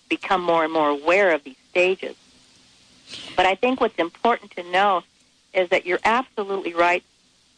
become 0.08 0.42
more 0.42 0.64
and 0.64 0.72
more 0.72 0.90
aware 0.90 1.34
of 1.34 1.44
these 1.44 1.58
stages. 1.70 2.16
But 3.36 3.46
I 3.46 3.56
think 3.56 3.82
what's 3.82 4.00
important 4.00 4.52
to 4.52 4.64
know 4.72 5.04
is 5.54 5.70
that 5.70 5.86
you're 5.86 6.00
absolutely 6.06 6.74
right 6.74 7.04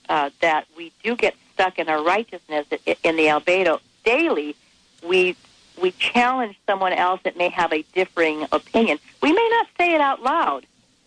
uh, 0.09 0.31
that 0.41 0.65
we 0.75 0.91
do 1.03 1.15
get 1.15 1.35
stuck 1.53 1.77
in 1.77 1.87
our 1.87 2.03
righteousness 2.03 2.65
in 3.03 3.15
the 3.15 3.27
albedo 3.27 3.79
daily. 4.03 4.55
We 5.03 5.35
we 5.81 5.91
challenge 5.91 6.57
someone 6.67 6.93
else 6.93 7.21
that 7.23 7.37
may 7.37 7.49
have 7.49 7.73
a 7.73 7.83
differing 7.93 8.45
opinion. 8.51 8.99
We 9.21 9.31
may 9.31 9.47
not 9.51 9.67
say 9.77 9.93
it 9.93 10.01
out 10.01 10.21
loud, 10.23 10.65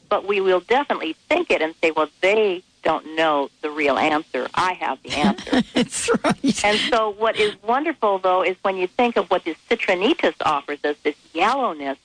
but 0.08 0.26
we 0.26 0.40
will 0.40 0.60
definitely 0.60 1.14
think 1.28 1.50
it 1.50 1.62
and 1.62 1.74
say, 1.82 1.90
"Well, 1.90 2.08
they 2.20 2.62
don't 2.82 3.16
know 3.16 3.50
the 3.62 3.70
real 3.70 3.98
answer. 3.98 4.48
I 4.54 4.74
have 4.74 5.02
the 5.02 5.12
answer." 5.12 5.62
That's 5.74 6.10
right. 6.24 6.64
And 6.64 6.78
so, 6.90 7.10
what 7.10 7.36
is 7.36 7.54
wonderful, 7.62 8.18
though, 8.18 8.42
is 8.42 8.56
when 8.62 8.76
you 8.76 8.86
think 8.86 9.16
of 9.16 9.30
what 9.30 9.44
this 9.44 9.56
citrinitas 9.68 10.34
offers 10.44 10.84
us, 10.84 10.96
this 11.02 11.16
yellowness, 11.32 11.98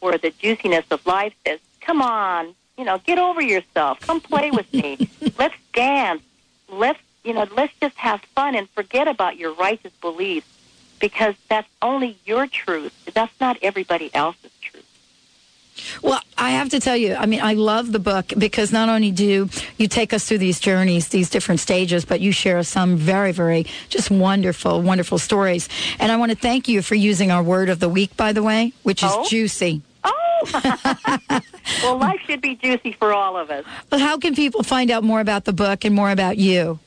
or 0.00 0.18
the 0.18 0.30
juiciness 0.30 0.84
of 0.90 1.04
life 1.06 1.34
says, 1.44 1.60
"Come 1.80 2.02
on, 2.02 2.54
you 2.78 2.84
know, 2.84 2.98
get 2.98 3.18
over 3.18 3.42
yourself. 3.42 3.98
Come 4.00 4.20
play 4.20 4.50
with 4.50 4.72
me. 4.72 5.10
let's 5.38 5.56
dance. 5.74 6.22
Let's, 6.68 7.00
you 7.24 7.34
know, 7.34 7.46
let's 7.56 7.72
just 7.80 7.96
have 7.96 8.22
fun 8.34 8.54
and 8.54 8.70
forget 8.70 9.08
about 9.08 9.36
your 9.36 9.52
righteous 9.54 9.92
beliefs, 10.00 10.46
because 10.98 11.34
that's 11.48 11.68
only 11.82 12.18
your 12.24 12.46
truth. 12.46 12.92
That's 13.14 13.32
not 13.40 13.56
everybody 13.62 14.10
else's 14.14 14.50
truth." 14.60 14.84
Well, 16.02 16.20
I 16.36 16.50
have 16.50 16.70
to 16.70 16.80
tell 16.80 16.96
you, 16.96 17.14
I 17.14 17.26
mean, 17.26 17.40
I 17.40 17.54
love 17.54 17.92
the 17.92 18.00
book 18.00 18.32
because 18.36 18.72
not 18.72 18.88
only 18.88 19.12
do 19.12 19.48
you 19.76 19.86
take 19.86 20.12
us 20.12 20.24
through 20.26 20.38
these 20.38 20.58
journeys, 20.58 21.08
these 21.08 21.30
different 21.30 21.60
stages, 21.60 22.04
but 22.04 22.20
you 22.20 22.32
share 22.32 22.60
some 22.64 22.96
very, 22.96 23.30
very 23.30 23.64
just 23.88 24.10
wonderful, 24.10 24.82
wonderful 24.82 25.18
stories. 25.18 25.68
And 26.00 26.10
I 26.10 26.16
want 26.16 26.32
to 26.32 26.36
thank 26.36 26.66
you 26.66 26.82
for 26.82 26.96
using 26.96 27.30
our 27.30 27.44
word 27.44 27.68
of 27.68 27.78
the 27.78 27.88
week, 27.88 28.16
by 28.16 28.32
the 28.32 28.42
way, 28.42 28.72
which 28.82 29.04
is 29.04 29.10
Oh? 29.12 29.24
juicy. 29.28 29.82
Oh, 30.02 31.40
well, 31.82 31.96
life 31.96 32.20
should 32.26 32.40
be 32.40 32.56
juicy 32.56 32.92
for 32.92 33.12
all 33.12 33.36
of 33.36 33.48
us. 33.50 33.64
But 33.88 34.00
how 34.00 34.18
can 34.18 34.34
people 34.34 34.62
find 34.64 34.90
out 34.90 35.04
more 35.04 35.20
about 35.20 35.44
the 35.44 35.52
book 35.52 35.84
and 35.84 35.94
more 35.94 36.10
about 36.10 36.38
you? 36.38 36.80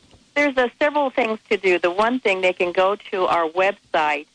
There's 0.50 0.72
several 0.80 1.10
things 1.10 1.40
to 1.50 1.58
do. 1.58 1.78
The 1.78 1.92
one 1.92 2.20
thing 2.20 2.42
they 2.42 2.54
can 2.54 2.72
go 2.72 2.96
to 3.12 3.26
our 3.26 3.48
website, 3.50 4.28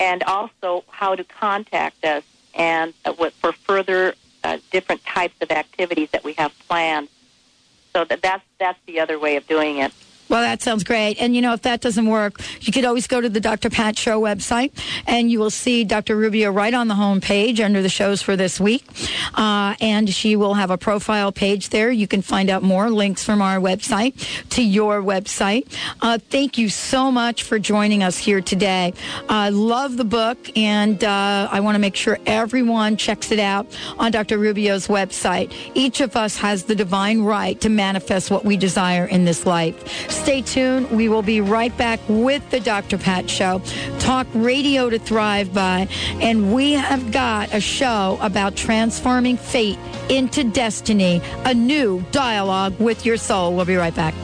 and 0.00 0.22
also 0.24 0.82
how 0.88 1.14
to 1.14 1.22
contact 1.24 2.04
us 2.04 2.24
and 2.54 2.92
uh, 3.04 3.12
what, 3.12 3.32
for 3.34 3.52
further 3.52 4.14
uh, 4.42 4.58
different 4.70 5.04
types 5.04 5.34
of 5.42 5.50
activities 5.50 6.10
that 6.10 6.24
we 6.24 6.32
have 6.32 6.52
planned. 6.66 7.08
So 7.92 8.04
that 8.04 8.22
that's 8.22 8.44
that's 8.58 8.78
the 8.86 9.00
other 9.00 9.18
way 9.18 9.36
of 9.36 9.46
doing 9.46 9.78
it. 9.78 9.92
Well, 10.30 10.42
that 10.42 10.62
sounds 10.62 10.84
great. 10.84 11.20
And 11.20 11.34
you 11.34 11.42
know, 11.42 11.54
if 11.54 11.62
that 11.62 11.80
doesn't 11.80 12.06
work, 12.06 12.40
you 12.60 12.72
could 12.72 12.84
always 12.84 13.08
go 13.08 13.20
to 13.20 13.28
the 13.28 13.40
Dr. 13.40 13.68
Pat 13.68 13.98
Show 13.98 14.20
website 14.20 14.70
and 15.04 15.28
you 15.28 15.40
will 15.40 15.50
see 15.50 15.82
Dr. 15.82 16.14
Rubio 16.16 16.52
right 16.52 16.72
on 16.72 16.86
the 16.86 16.94
home 16.94 17.20
page 17.20 17.60
under 17.60 17.82
the 17.82 17.88
shows 17.88 18.22
for 18.22 18.36
this 18.36 18.60
week. 18.60 18.84
Uh, 19.34 19.74
and 19.80 20.08
she 20.08 20.36
will 20.36 20.54
have 20.54 20.70
a 20.70 20.78
profile 20.78 21.32
page 21.32 21.70
there. 21.70 21.90
You 21.90 22.06
can 22.06 22.22
find 22.22 22.48
out 22.48 22.62
more 22.62 22.90
links 22.90 23.24
from 23.24 23.42
our 23.42 23.58
website 23.58 24.14
to 24.50 24.62
your 24.62 25.02
website. 25.02 25.66
Uh, 26.00 26.18
thank 26.18 26.56
you 26.58 26.68
so 26.68 27.10
much 27.10 27.42
for 27.42 27.58
joining 27.58 28.04
us 28.04 28.16
here 28.16 28.40
today. 28.40 28.94
I 29.28 29.48
uh, 29.48 29.50
love 29.50 29.96
the 29.96 30.04
book 30.04 30.38
and 30.56 31.02
uh, 31.02 31.48
I 31.50 31.58
want 31.58 31.74
to 31.74 31.80
make 31.80 31.96
sure 31.96 32.20
everyone 32.24 32.96
checks 32.96 33.32
it 33.32 33.40
out 33.40 33.66
on 33.98 34.12
Dr. 34.12 34.38
Rubio's 34.38 34.86
website. 34.86 35.52
Each 35.74 36.00
of 36.00 36.14
us 36.14 36.36
has 36.36 36.64
the 36.64 36.76
divine 36.76 37.22
right 37.22 37.60
to 37.62 37.68
manifest 37.68 38.30
what 38.30 38.44
we 38.44 38.56
desire 38.56 39.06
in 39.06 39.24
this 39.24 39.44
life. 39.44 40.19
Stay 40.22 40.42
tuned. 40.42 40.90
We 40.90 41.08
will 41.08 41.22
be 41.22 41.40
right 41.40 41.74
back 41.78 41.98
with 42.06 42.48
the 42.50 42.60
Dr. 42.60 42.98
Pat 42.98 43.30
Show. 43.30 43.62
Talk 43.98 44.26
radio 44.34 44.90
to 44.90 44.98
thrive 44.98 45.54
by. 45.54 45.88
And 46.20 46.54
we 46.54 46.72
have 46.72 47.10
got 47.10 47.54
a 47.54 47.60
show 47.60 48.18
about 48.20 48.54
transforming 48.54 49.38
fate 49.38 49.78
into 50.10 50.44
destiny, 50.44 51.22
a 51.46 51.54
new 51.54 52.04
dialogue 52.12 52.78
with 52.78 53.06
your 53.06 53.16
soul. 53.16 53.56
We'll 53.56 53.64
be 53.64 53.76
right 53.76 53.94
back. 53.94 54.14